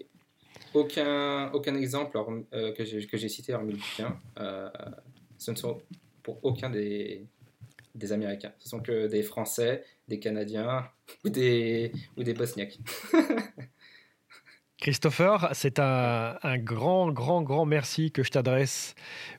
Aucun, 0.73 1.51
aucun 1.51 1.75
exemple 1.75 2.17
que 2.51 2.83
j'ai 3.17 3.29
cité 3.29 3.53
en 3.53 3.61
le 3.61 3.77
ce 5.37 5.51
ne 5.51 5.55
sont 5.57 5.81
pour 6.23 6.39
aucun 6.43 6.69
des, 6.69 7.25
des 7.95 8.11
Américains. 8.11 8.53
Ce 8.59 8.69
sont 8.69 8.79
que 8.79 9.07
des 9.07 9.23
Français, 9.23 9.83
des 10.07 10.19
Canadiens 10.19 10.85
ou 11.23 11.29
des, 11.29 11.91
ou 12.17 12.23
des 12.23 12.33
Bosniaques. 12.33 12.79
Christopher, 14.77 15.49
c'est 15.53 15.79
un, 15.79 16.35
grand, 16.57 17.09
grand, 17.11 17.41
grand 17.41 17.65
merci 17.65 18.11
que 18.11 18.21
je 18.21 18.31
t'adresse 18.31 18.95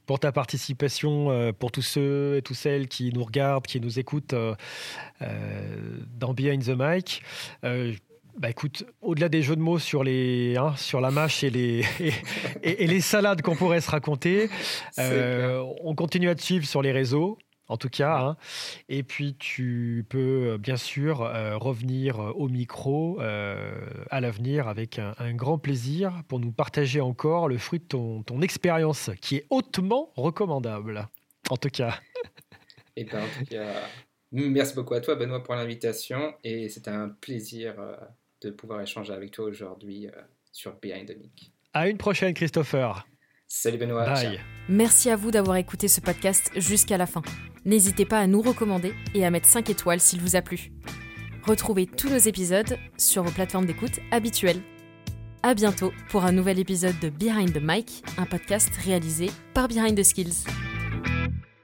pour 0.06 0.18
ta 0.18 0.32
participation, 0.32 1.30
euh, 1.30 1.52
pour 1.52 1.70
tous 1.70 1.82
ceux 1.82 2.36
et 2.38 2.42
toutes 2.42 2.56
celles 2.56 2.88
qui 2.88 3.12
nous 3.12 3.24
regardent, 3.24 3.66
qui 3.66 3.78
nous 3.78 3.98
écoutent 3.98 4.32
euh, 4.32 4.54
euh, 5.20 5.98
dans 6.16 6.32
Behind 6.32 6.64
the 6.64 6.74
Mic. 6.74 7.22
Bah 8.36 8.50
écoute, 8.50 8.84
au-delà 9.00 9.28
des 9.28 9.42
jeux 9.42 9.54
de 9.54 9.60
mots 9.60 9.78
sur, 9.78 10.02
les, 10.02 10.56
hein, 10.56 10.74
sur 10.76 11.00
la 11.00 11.12
mâche 11.12 11.44
et 11.44 11.50
les, 11.50 11.84
et, 12.64 12.86
les 12.86 13.00
salades 13.00 13.42
qu'on 13.42 13.54
pourrait 13.54 13.80
se 13.80 13.90
raconter, 13.90 14.50
euh, 14.98 15.62
on 15.82 15.94
continue 15.94 16.28
à 16.28 16.34
te 16.34 16.42
suivre 16.42 16.66
sur 16.66 16.82
les 16.82 16.90
réseaux 16.90 17.38
en 17.68 17.76
tout 17.76 17.88
cas. 17.88 18.18
Hein. 18.18 18.36
Et 18.88 19.02
puis, 19.02 19.34
tu 19.36 20.04
peux 20.08 20.52
euh, 20.52 20.58
bien 20.58 20.76
sûr 20.76 21.22
euh, 21.22 21.56
revenir 21.56 22.18
au 22.18 22.48
micro 22.48 23.20
à 23.20 24.20
l'avenir 24.20 24.68
avec 24.68 24.98
un, 24.98 25.34
grand 25.34 25.58
plaisir 25.58 26.22
pour 26.28 26.40
nous 26.40 26.52
partager 26.52 27.00
encore 27.00 27.48
le 27.48 27.58
fruit 27.58 27.80
de 27.80 27.84
ton, 27.84 28.22
ton 28.22 28.40
expérience 28.40 29.10
qui 29.20 29.36
est 29.36 29.46
hautement 29.50 30.12
recommandable. 30.16 31.08
En 31.50 31.56
tout 31.56 31.70
cas. 31.70 31.98
Et 32.96 33.04
ben, 33.04 33.22
en 33.22 33.38
tout 33.38 33.44
cas, 33.50 33.72
merci 34.32 34.74
beaucoup 34.74 34.94
à 34.94 35.00
toi, 35.00 35.16
Benoît, 35.16 35.42
pour 35.42 35.54
l'invitation. 35.54 36.34
Et 36.44 36.68
c'était 36.68 36.90
un 36.90 37.08
plaisir 37.08 37.74
de 38.40 38.50
pouvoir 38.50 38.80
échanger 38.80 39.12
avec 39.12 39.32
toi 39.32 39.46
aujourd'hui 39.46 40.08
sur 40.52 40.74
Behind 40.80 41.06
the 41.06 41.18
Mic. 41.18 41.52
À 41.72 41.88
une 41.88 41.98
prochaine, 41.98 42.34
Christopher. 42.34 43.04
Salut 43.56 43.78
Benoît. 43.78 44.04
Bye. 44.04 44.40
Merci 44.68 45.10
à 45.10 45.16
vous 45.16 45.30
d'avoir 45.30 45.56
écouté 45.56 45.86
ce 45.86 46.00
podcast 46.00 46.50
jusqu'à 46.56 46.98
la 46.98 47.06
fin. 47.06 47.22
N'hésitez 47.64 48.04
pas 48.04 48.18
à 48.18 48.26
nous 48.26 48.42
recommander 48.42 48.92
et 49.14 49.24
à 49.24 49.30
mettre 49.30 49.46
5 49.46 49.70
étoiles 49.70 50.00
s'il 50.00 50.20
vous 50.20 50.34
a 50.34 50.42
plu. 50.42 50.72
Retrouvez 51.44 51.86
tous 51.86 52.10
nos 52.10 52.18
épisodes 52.18 52.76
sur 52.98 53.22
vos 53.22 53.30
plateformes 53.30 53.64
d'écoute 53.64 54.00
habituelles. 54.10 54.60
À 55.44 55.54
bientôt 55.54 55.92
pour 56.10 56.24
un 56.24 56.32
nouvel 56.32 56.58
épisode 56.58 56.98
de 56.98 57.08
Behind 57.08 57.52
the 57.52 57.62
Mic, 57.62 58.02
un 58.18 58.26
podcast 58.26 58.70
réalisé 58.84 59.30
par 59.54 59.68
Behind 59.68 59.96
the 59.96 60.02
Skills. 60.02 60.44